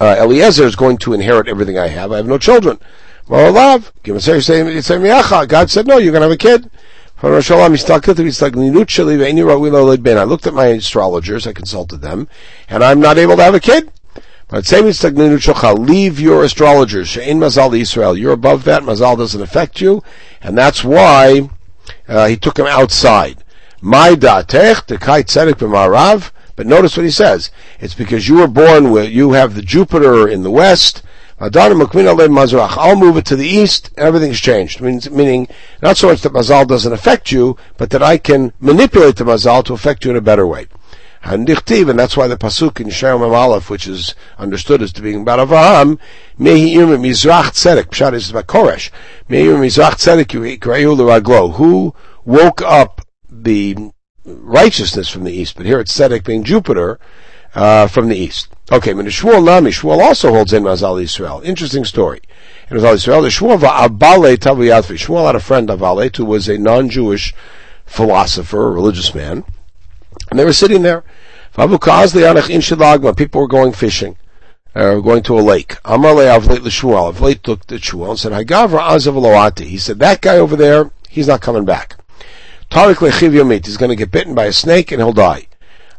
uh, 0.00 0.16
Eliezer 0.18 0.64
is 0.64 0.76
going 0.76 0.98
to 0.98 1.12
inherit 1.12 1.48
everything 1.48 1.78
I 1.78 1.88
have. 1.88 2.12
I 2.12 2.16
have 2.16 2.26
no 2.26 2.38
children. 2.38 2.78
God 3.28 3.52
said, 5.70 5.86
no, 5.86 5.98
you're 5.98 6.12
going 6.12 6.22
to 6.22 6.28
have 6.28 6.30
a 6.30 6.36
kid. 6.36 6.70
I 7.22 7.40
looked 10.24 10.46
at 10.46 10.54
my 10.54 10.66
astrologers, 10.66 11.46
I 11.46 11.52
consulted 11.52 12.02
them, 12.02 12.28
and 12.68 12.84
I'm 12.84 13.00
not 13.00 13.16
able 13.16 13.36
to 13.36 13.42
have 13.42 13.54
a 13.54 13.60
kid. 13.60 13.90
Leave 14.48 16.20
your 16.20 16.44
astrologers. 16.44 17.08
She'in 17.08 17.38
mazal 17.38 17.78
Israel. 17.78 18.16
You're 18.16 18.32
above 18.32 18.64
that. 18.64 18.82
Mazal 18.82 19.16
doesn't 19.18 19.42
affect 19.42 19.80
you, 19.80 20.02
and 20.40 20.56
that's 20.56 20.84
why 20.84 21.50
uh, 22.06 22.26
he 22.26 22.36
took 22.36 22.58
him 22.58 22.66
outside. 22.66 23.42
My 23.80 24.10
datech 24.10 25.00
kite 25.00 25.26
tzedek 25.26 25.54
b'marav. 25.54 26.30
But 26.56 26.66
notice 26.66 26.96
what 26.96 27.04
he 27.04 27.10
says. 27.10 27.50
It's 27.80 27.92
because 27.92 28.28
you 28.28 28.36
were 28.36 28.48
born 28.48 28.90
with, 28.90 29.10
you 29.10 29.32
have 29.32 29.54
the 29.54 29.60
Jupiter 29.62 30.26
in 30.26 30.42
the 30.42 30.50
west. 30.50 31.02
I'll 31.38 32.96
move 32.96 33.18
it 33.18 33.26
to 33.26 33.36
the 33.36 33.46
east, 33.46 33.90
everything's 33.98 34.40
changed. 34.40 34.80
Meaning, 34.80 35.48
not 35.82 35.98
so 35.98 36.08
much 36.08 36.22
that 36.22 36.32
Mazal 36.32 36.66
doesn't 36.66 36.94
affect 36.94 37.30
you, 37.30 37.58
but 37.76 37.90
that 37.90 38.02
I 38.02 38.16
can 38.16 38.54
manipulate 38.58 39.16
the 39.16 39.24
Mazal 39.24 39.62
to 39.66 39.74
affect 39.74 40.06
you 40.06 40.12
in 40.12 40.16
a 40.16 40.22
better 40.22 40.46
way. 40.46 40.66
And 41.28 41.46
that's 41.46 42.16
why 42.16 42.28
the 42.28 42.36
pasuk 42.36 42.80
in 42.80 42.88
Shem 42.90 43.20
Aleph, 43.20 43.68
which 43.68 43.88
is 43.88 44.14
understood 44.38 44.80
as 44.80 44.92
to 44.92 45.02
being 45.02 45.22
about 45.22 45.48
Avraham, 45.48 45.98
Mehi 46.38 46.76
Irma 46.76 46.96
Mizrach 46.96 47.50
Tzedek, 47.50 47.86
Pshat 47.86 48.14
is 48.14 48.30
about 48.30 48.46
Koresh, 48.46 48.90
Mehi 49.28 49.52
Irma 49.52 49.64
Mizrach 49.64 49.94
Tzedek 49.94 50.58
Raglo, 50.60 51.54
who 51.54 51.94
woke 52.24 52.62
up 52.62 53.00
the 53.28 53.76
righteousness 54.24 55.08
from 55.08 55.24
the 55.24 55.32
east, 55.32 55.56
but 55.56 55.66
here 55.66 55.80
it's 55.80 55.96
Tzedek 55.96 56.24
being 56.24 56.44
Jupiter, 56.44 57.00
uh, 57.56 57.88
from 57.88 58.08
the 58.08 58.16
east. 58.16 58.48
Okay, 58.70 58.92
but 58.92 59.06
Shmuel 59.06 59.44
Nami, 59.44 59.70
Shmuel 59.70 60.00
also 60.00 60.32
holds 60.32 60.52
in 60.52 60.62
Mazal 60.62 61.02
Israel. 61.02 61.40
Interesting 61.44 61.84
story. 61.84 62.20
And 62.68 62.78
it 62.78 62.82
was 62.82 63.02
Israel. 63.02 63.22
The 63.22 63.28
Shmuel 63.28 63.58
Abale 63.58 64.36
Taviyatvi. 64.36 64.96
Shmuel 64.96 65.26
had 65.26 65.36
a 65.36 65.40
friend 65.40 65.70
of 65.70 65.82
Avale 65.82 66.10
who 66.16 66.24
was 66.24 66.48
a 66.48 66.58
non-Jewish 66.58 67.34
philosopher, 67.84 68.70
religious 68.70 69.14
man, 69.14 69.44
and 70.30 70.38
they 70.38 70.44
were 70.44 70.52
sitting 70.52 70.82
there. 70.82 71.04
People 71.56 73.40
were 73.40 73.48
going 73.48 73.72
fishing, 73.72 74.16
or 74.74 74.82
uh, 74.82 75.00
going 75.00 75.22
to 75.22 75.38
a 75.38 75.40
lake. 75.40 75.78
Amar 75.86 76.12
Avleit 76.12 76.62
l'Shmuel. 76.62 77.14
Avleit 77.14 77.48
looked 77.48 77.72
at 77.72 77.80
Shmuel 77.80 78.10
and 78.10 78.18
said, 78.18 78.32
"Hagavra 78.32 78.80
azav 78.80 79.58
He 79.60 79.78
said, 79.78 79.98
"That 79.98 80.20
guy 80.20 80.36
over 80.36 80.54
there, 80.54 80.90
he's 81.08 81.28
not 81.28 81.40
coming 81.40 81.64
back. 81.64 81.96
Tarik 82.68 82.98
lechiv 82.98 83.32
yomit. 83.32 83.64
He's 83.64 83.78
going 83.78 83.88
to 83.88 83.96
get 83.96 84.10
bitten 84.10 84.34
by 84.34 84.44
a 84.44 84.52
snake 84.52 84.92
and 84.92 85.00
he'll 85.00 85.14
die." 85.14 85.46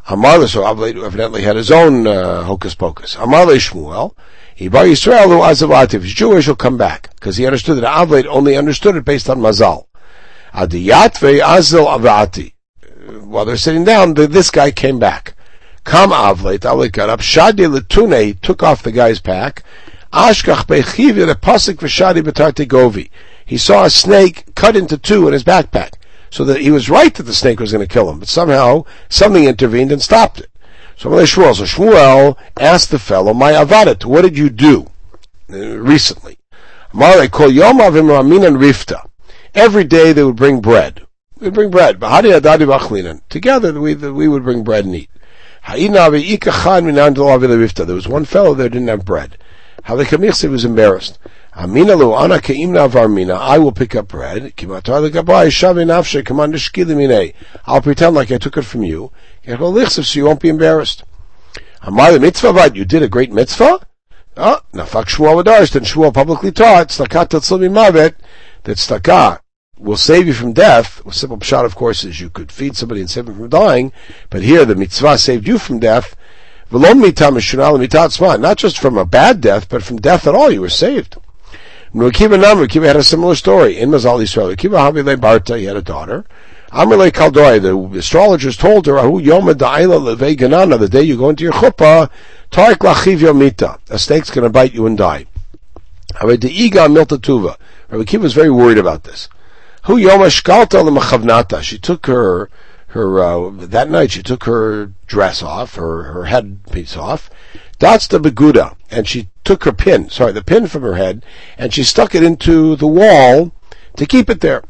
Amar 0.07 0.47
so 0.47 0.61
Avleit 0.61 1.03
evidently 1.03 1.41
had 1.41 1.55
his 1.55 1.71
own 1.71 2.05
uh, 2.05 2.43
hocus 2.43 2.75
pocus. 2.75 3.15
Amar 3.15 3.47
Shmuel. 3.47 4.15
Ibar 4.59 4.85
Yisrael 4.85 5.25
who 5.25 5.39
azav 5.39 5.91
If 5.91 6.03
he's 6.03 6.13
Jewish, 6.13 6.45
he'll 6.45 6.55
come 6.55 6.77
back 6.77 7.09
because 7.15 7.37
he 7.37 7.47
understood 7.47 7.77
that 7.79 8.07
Avleit 8.07 8.27
only 8.27 8.55
understood 8.55 8.95
it 8.95 9.05
based 9.05 9.27
on 9.27 9.39
mazal. 9.39 9.87
Adiyatve 10.53 11.41
azil 11.41 11.87
avati. 11.87 12.53
While 13.23 13.45
they're 13.45 13.57
sitting 13.57 13.85
down, 13.85 14.13
this 14.13 14.51
guy 14.51 14.69
came 14.69 14.99
back. 14.99 15.33
Kam 15.87 16.09
Avlet, 16.09 16.59
Avlet 16.65 16.91
got 16.91 17.09
up, 17.09 17.21
Shadi 17.21 17.65
Letune 17.65 18.37
took 18.41 18.61
off 18.61 18.83
the 18.83 18.91
guy's 18.91 19.21
pack, 19.21 19.63
Ashkach 20.11 20.65
Bechivya, 20.65 21.25
the 21.25 21.33
Pasik 21.33 21.75
Vashadi 21.75 22.21
Betarte 22.21 22.67
Govi. 22.67 23.09
He 23.45 23.57
saw 23.57 23.85
a 23.85 23.89
snake 23.89 24.53
cut 24.53 24.75
into 24.75 24.97
two 24.97 25.27
in 25.27 25.33
his 25.33 25.45
backpack. 25.45 25.93
So 26.29 26.43
that 26.43 26.59
he 26.59 26.71
was 26.71 26.89
right 26.89 27.15
that 27.15 27.23
the 27.23 27.33
snake 27.33 27.61
was 27.61 27.71
going 27.71 27.87
to 27.87 27.93
kill 27.93 28.09
him, 28.09 28.19
but 28.19 28.27
somehow 28.27 28.83
something 29.07 29.45
intervened 29.45 29.93
and 29.93 30.01
stopped 30.01 30.41
it. 30.41 30.49
So 30.97 31.09
Shmuel, 31.09 31.55
so 31.55 31.63
Shmuel 31.63 32.35
asked 32.59 32.91
the 32.91 32.99
fellow, 32.99 33.33
My 33.33 33.53
Avadat, 33.53 34.03
what 34.03 34.23
did 34.23 34.37
you 34.37 34.49
do 34.49 34.87
uh, 35.49 35.77
recently? 35.77 36.37
Rifta. 38.57 39.09
Every 39.55 39.85
day 39.85 40.11
they 40.11 40.23
would 40.25 40.35
bring 40.35 40.59
bread. 40.59 41.07
We'd 41.39 41.53
bring 41.53 41.71
bread. 41.71 42.01
Together 43.29 43.79
we, 43.79 43.95
we 43.95 44.27
would 44.27 44.43
bring 44.43 44.63
bread 44.65 44.83
and 44.83 44.93
eat. 44.93 45.09
There 45.69 45.91
was 47.95 48.07
one 48.07 48.23
fellow 48.23 48.53
there 48.53 48.69
didn't 48.69 48.87
have 48.87 49.03
bread. 49.03 49.37
The 49.85 50.47
was 50.49 50.63
embarrassed. 50.63 51.19
I 51.53 51.65
will 51.65 53.71
pick 53.73 53.95
up 53.95 54.07
bread. 54.07 54.53
I'll 57.65 57.81
pretend 57.81 58.15
like 58.15 58.31
I 58.31 58.37
took 58.37 58.57
it 58.57 58.61
from 58.61 58.83
you. 58.83 59.11
So 59.45 60.13
you 60.13 60.25
won't 60.25 60.39
be 60.39 60.49
embarrassed. 60.49 61.03
You 61.85 62.85
did 62.85 63.03
a 63.03 63.09
great 63.09 63.33
mitzvah? 63.33 63.79
Oh, 64.39 64.59
Nafak 64.73 65.05
Shmuel 65.05 65.43
Adash, 65.43 65.71
then 65.71 65.83
Shmuel 65.83 66.13
publicly 66.13 66.51
taught, 66.51 66.89
Stakat 66.89 67.29
Tatzlimi 67.29 67.71
Mavet, 67.71 68.13
that 68.63 68.77
Stakat 68.77 69.39
will 69.77 69.97
save 69.97 70.27
you 70.27 70.33
from 70.33 70.53
death. 70.53 71.05
A 71.05 71.13
simple 71.13 71.39
shot, 71.41 71.65
of 71.65 71.75
course, 71.75 72.03
is 72.03 72.19
you 72.19 72.29
could 72.29 72.51
feed 72.51 72.75
somebody 72.75 73.01
and 73.01 73.09
save 73.09 73.25
them 73.25 73.37
from 73.37 73.49
dying, 73.49 73.91
but 74.29 74.43
here 74.43 74.65
the 74.65 74.75
mitzvah 74.75 75.17
saved 75.17 75.47
you 75.47 75.57
from 75.57 75.79
death. 75.79 76.15
Not 76.69 76.97
just 78.57 78.77
from 78.79 78.97
a 78.97 79.05
bad 79.05 79.39
death, 79.41 79.69
but 79.69 79.83
from 79.83 79.97
death 79.97 80.27
at 80.27 80.35
all, 80.35 80.51
you 80.51 80.61
were 80.61 80.69
saved. 80.69 81.17
Rekiva 81.95 82.39
Nam, 82.39 82.67
had 82.83 82.95
a 82.97 83.03
similar 83.03 83.35
story. 83.35 83.77
In 83.77 83.89
Mazal 83.89 84.19
Yisrael, 84.21 84.53
Rekiva 84.53 84.91
Havile 84.91 85.15
Barta, 85.15 85.57
he 85.57 85.65
had 85.65 85.77
a 85.77 85.81
daughter. 85.81 86.25
Amrle 86.71 87.09
Kaldoi, 87.11 87.61
the 87.61 87.97
astrologers 87.97 88.57
told 88.57 88.85
her, 88.87 88.99
Ahu 88.99 89.21
Yoma 89.21 89.53
Da'ila 89.53 90.19
Leve 90.19 90.35
Ganana, 90.37 90.77
the 90.77 90.89
day 90.89 91.01
you 91.01 91.15
go 91.17 91.29
into 91.29 91.45
your 91.45 91.53
chuppah, 91.53 92.09
Tarik 92.51 92.79
Lachiv 92.79 93.19
Yomita, 93.19 93.79
a 93.89 93.97
snake's 93.97 94.29
gonna 94.29 94.49
bite 94.49 94.73
you 94.73 94.85
and 94.85 94.97
die. 94.97 95.25
Rabbi 96.21 96.35
De'iga 96.35 96.87
Milta 96.93 97.17
Tuva. 97.17 97.55
Rabbi 97.89 98.03
Akiva 98.03 98.21
was 98.21 98.33
very 98.33 98.51
worried 98.51 98.77
about 98.77 99.05
this. 99.05 99.29
Hu 99.87 99.95
Yomashkalta 99.95 100.83
Lemachavnata. 100.83 101.61
She 101.63 101.77
took 101.77 102.07
her 102.07 102.49
her 102.87 103.23
uh, 103.23 103.51
that 103.51 103.89
night. 103.89 104.11
She 104.11 104.21
took 104.21 104.43
her 104.43 104.91
dress 105.05 105.41
off, 105.41 105.75
her 105.75 106.03
her 106.03 106.25
headpiece 106.25 106.97
off. 106.97 107.29
That's 107.79 108.05
the 108.05 108.19
beguda, 108.19 108.75
and 108.91 109.07
she 109.07 109.29
took 109.45 109.63
her 109.63 109.71
pin. 109.71 110.09
Sorry, 110.09 110.33
the 110.33 110.43
pin 110.43 110.67
from 110.67 110.81
her 110.81 110.95
head, 110.95 111.25
and 111.57 111.73
she 111.73 111.83
stuck 111.83 112.13
it 112.15 112.21
into 112.21 112.75
the 112.75 112.85
wall 112.85 113.53
to 113.95 114.05
keep 114.05 114.29
it 114.29 114.41
there. 114.41 114.65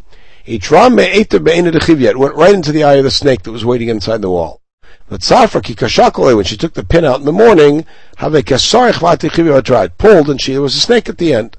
It 0.45 0.69
went 0.71 2.35
right 2.35 2.53
into 2.53 2.71
the 2.71 2.83
eye 2.83 2.93
of 2.93 3.03
the 3.03 3.09
snake 3.09 3.41
that 3.41 3.51
was 3.51 3.65
waiting 3.65 3.89
inside 3.89 4.21
the 4.21 4.29
wall. 4.29 4.61
But 5.09 5.21
Safra 5.21 6.35
when 6.35 6.45
she 6.45 6.57
took 6.57 6.75
the 6.75 6.83
pin 6.83 7.05
out 7.05 7.21
in 7.21 7.25
the 7.25 7.31
morning, 7.31 7.87
it 8.21 9.97
pulled, 9.97 10.29
and 10.29 10.39
she 10.39 10.51
there 10.51 10.61
was 10.61 10.75
a 10.75 10.79
snake 10.79 11.09
at 11.09 11.17
the 11.17 11.33
end. 11.33 11.57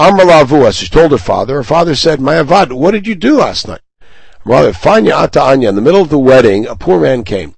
Amar 0.00 0.70
she 0.70 0.88
told 0.88 1.10
her 1.10 1.18
father. 1.18 1.56
Her 1.56 1.64
father 1.64 1.96
said, 1.96 2.20
My 2.20 2.34
avad, 2.34 2.70
what 2.70 2.92
did 2.92 3.08
you 3.08 3.16
do 3.16 3.38
last 3.38 3.66
night? 3.66 3.80
Rather, 4.44 4.72
Fanya 4.72 5.14
Ata 5.14 5.42
Anya, 5.42 5.70
in 5.70 5.74
the 5.74 5.80
middle 5.80 6.00
of 6.00 6.08
the 6.08 6.20
wedding, 6.20 6.68
a 6.68 6.76
poor 6.76 7.00
man 7.00 7.24
came. 7.24 7.56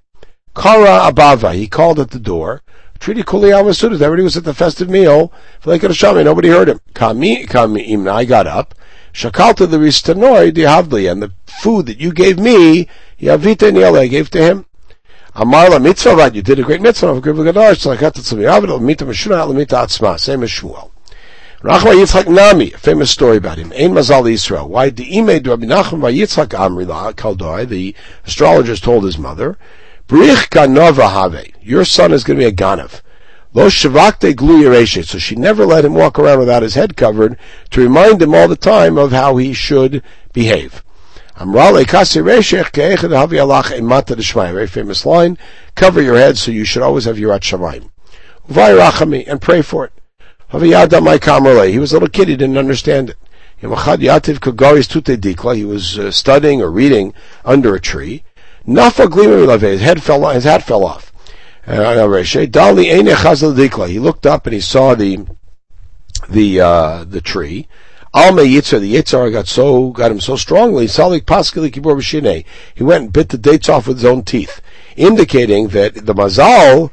Kara 0.55 1.11
Abava, 1.11 1.53
he 1.53 1.67
called 1.67 1.99
at 1.99 2.09
the 2.09 2.19
door. 2.19 2.63
Treaty 2.99 3.21
Kuli 3.21 3.49
Amasudas, 3.49 4.01
everybody 4.01 4.23
was 4.23 4.37
at 4.37 4.43
the 4.43 4.55
festive 4.55 4.89
meal. 4.89 5.31
Nobody 5.63 6.49
heard 6.49 6.67
him. 6.67 6.79
Kami, 6.95 7.45
Kami 7.45 7.83
Imna, 7.83 8.11
I 8.11 8.25
got 8.25 8.47
up. 8.47 8.73
Shakalta 9.13 9.69
the 9.69 9.77
Ristanoi 9.77 10.51
Dihavli, 10.51 11.11
and 11.11 11.21
the 11.21 11.31
food 11.45 11.85
that 11.85 11.99
you 11.99 12.11
gave 12.11 12.39
me, 12.39 12.87
Yavita 13.19 13.71
Niela, 13.71 13.99
I 13.99 14.07
gave 14.07 14.31
to 14.31 14.41
him. 14.41 14.65
Amarla 15.35 15.79
mitzvah, 15.79 16.31
you 16.33 16.41
did 16.41 16.57
a 16.57 16.63
great 16.63 16.81
mitzvah 16.81 17.09
of 17.09 17.23
Givagadosh, 17.23 17.77
so 17.77 17.91
I 17.91 17.97
got 17.97 18.15
to 18.15 18.21
Tzvi 18.21 18.45
Avid, 18.45 18.81
Mita 18.81 19.05
Meshuna, 19.05 19.53
Mita 19.55 19.75
Atzma, 19.75 20.19
same 20.19 20.41
as 20.41 20.49
Shmuel. 20.49 20.90
Rachma 21.63 21.93
Yitzchak 21.93 22.27
Nami, 22.27 22.73
a 22.73 22.77
famous 22.79 23.11
story 23.11 23.37
about 23.37 23.59
him. 23.59 23.71
Ein 23.73 23.91
Mazal 23.91 24.23
Yisrael. 24.23 24.67
Why 24.67 24.89
the 24.89 25.15
Ime 25.15 25.27
Rabbi 25.27 25.67
Nachman 25.67 26.11
Yitzchak 26.11 26.47
Amrila 26.47 27.13
Kaldoi, 27.13 27.69
the 27.69 27.93
astrologers 28.25 28.81
told 28.81 29.03
his 29.03 29.19
mother, 29.19 29.59
Brich 30.07 30.49
Ganova 30.49 31.11
Have, 31.11 31.45
your 31.61 31.85
son 31.85 32.13
is 32.13 32.23
going 32.23 32.39
to 32.39 32.45
be 32.45 32.49
a 32.49 32.51
Ganav. 32.51 33.01
Lo 33.53 33.67
Shavakte 33.67 34.35
Glu 34.35 34.85
So 34.87 35.19
she 35.19 35.35
never 35.35 35.63
let 35.63 35.85
him 35.85 35.93
walk 35.93 36.17
around 36.17 36.39
without 36.39 36.63
his 36.63 36.73
head 36.73 36.97
covered 36.97 37.37
to 37.69 37.81
remind 37.81 38.23
him 38.23 38.33
all 38.33 38.47
the 38.47 38.55
time 38.55 38.97
of 38.97 39.11
how 39.11 39.37
he 39.37 39.53
should 39.53 40.01
behave. 40.33 40.83
Amrale 41.35 41.87
Kasi 41.87 42.21
Reshech 42.21 42.71
Ke'echad 42.71 43.11
Havi 43.11 43.37
Alach 43.37 43.65
Emata 43.65 44.15
Deshmai. 44.15 44.51
Very 44.51 44.65
famous 44.65 45.05
line. 45.05 45.37
Cover 45.75 46.01
your 46.01 46.17
head 46.17 46.39
so 46.39 46.49
you 46.49 46.65
should 46.65 46.81
always 46.81 47.05
have 47.05 47.17
Yirat 47.17 47.41
Shamayim. 47.41 47.91
Uvay 48.49 48.79
Rachami, 48.79 49.27
and 49.27 49.39
pray 49.39 49.61
for 49.61 49.85
it. 49.85 49.93
He 50.51 51.79
was 51.79 51.91
a 51.91 51.95
little 51.95 52.09
kid, 52.09 52.27
he 52.27 52.35
didn't 52.35 52.57
understand 52.57 53.11
it. 53.11 53.17
He 53.57 53.67
was 55.65 55.99
uh, 55.99 56.11
studying 56.11 56.61
or 56.61 56.71
reading 56.71 57.13
under 57.45 57.75
a 57.75 57.79
tree. 57.79 58.23
His 58.65 59.81
head 59.81 60.03
fell, 60.03 60.25
off, 60.25 60.33
his 60.33 60.43
hat 60.43 60.63
fell 60.63 60.83
off. 60.83 61.13
Uh, 61.67 62.07
he 63.87 63.99
looked 63.99 64.25
up 64.25 64.45
and 64.47 64.53
he 64.53 64.59
saw 64.59 64.95
the 64.95 65.25
the 66.29 66.59
uh, 66.59 67.03
the 67.03 67.21
tree. 67.21 67.67
Alma 68.13 68.41
the 68.41 68.95
Yitzhar 68.95 69.31
got 69.31 69.47
so 69.47 69.91
got 69.91 70.11
him 70.11 70.19
so 70.19 70.35
strongly. 70.35 70.87
He 70.87 72.83
went 72.83 73.03
and 73.03 73.13
bit 73.13 73.29
the 73.29 73.37
dates 73.37 73.69
off 73.69 73.87
with 73.87 73.97
his 73.97 74.05
own 74.05 74.23
teeth, 74.23 74.59
indicating 74.97 75.69
that 75.69 75.93
the 75.93 76.13
mazal 76.13 76.91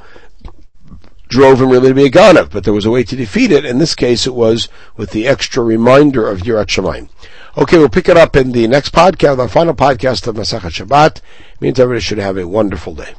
drove 1.29 1.61
him 1.61 1.71
really 1.71 1.88
to 1.88 1.95
be 1.95 2.07
a 2.07 2.11
Ganav, 2.11 2.51
but 2.51 2.64
there 2.64 2.73
was 2.73 2.87
a 2.87 2.91
way 2.91 3.05
to 3.05 3.17
defeat 3.17 3.53
it. 3.53 3.64
In 3.64 3.79
this 3.79 3.95
case, 3.95 4.27
it 4.27 4.35
was 4.35 4.69
with 4.97 5.11
the 5.11 5.27
extra 5.27 5.62
reminder 5.62 6.29
of 6.29 6.41
Yirat 6.41 6.67
Shamayim. 6.67 7.09
Okay, 7.57 7.79
we'll 7.79 7.88
pick 7.88 8.09
it 8.09 8.17
up 8.17 8.35
in 8.35 8.53
the 8.53 8.67
next 8.67 8.93
podcast, 8.93 9.38
our 9.38 9.49
final 9.49 9.75
podcast 9.75 10.27
of 10.27 10.37
Masachat 10.37 10.85
Shabbat. 10.85 11.21
Means 11.61 11.79
everybody 11.79 12.01
should 12.01 12.19
have 12.19 12.37
a 12.37 12.47
wonderful 12.47 12.95
day. 12.95 13.14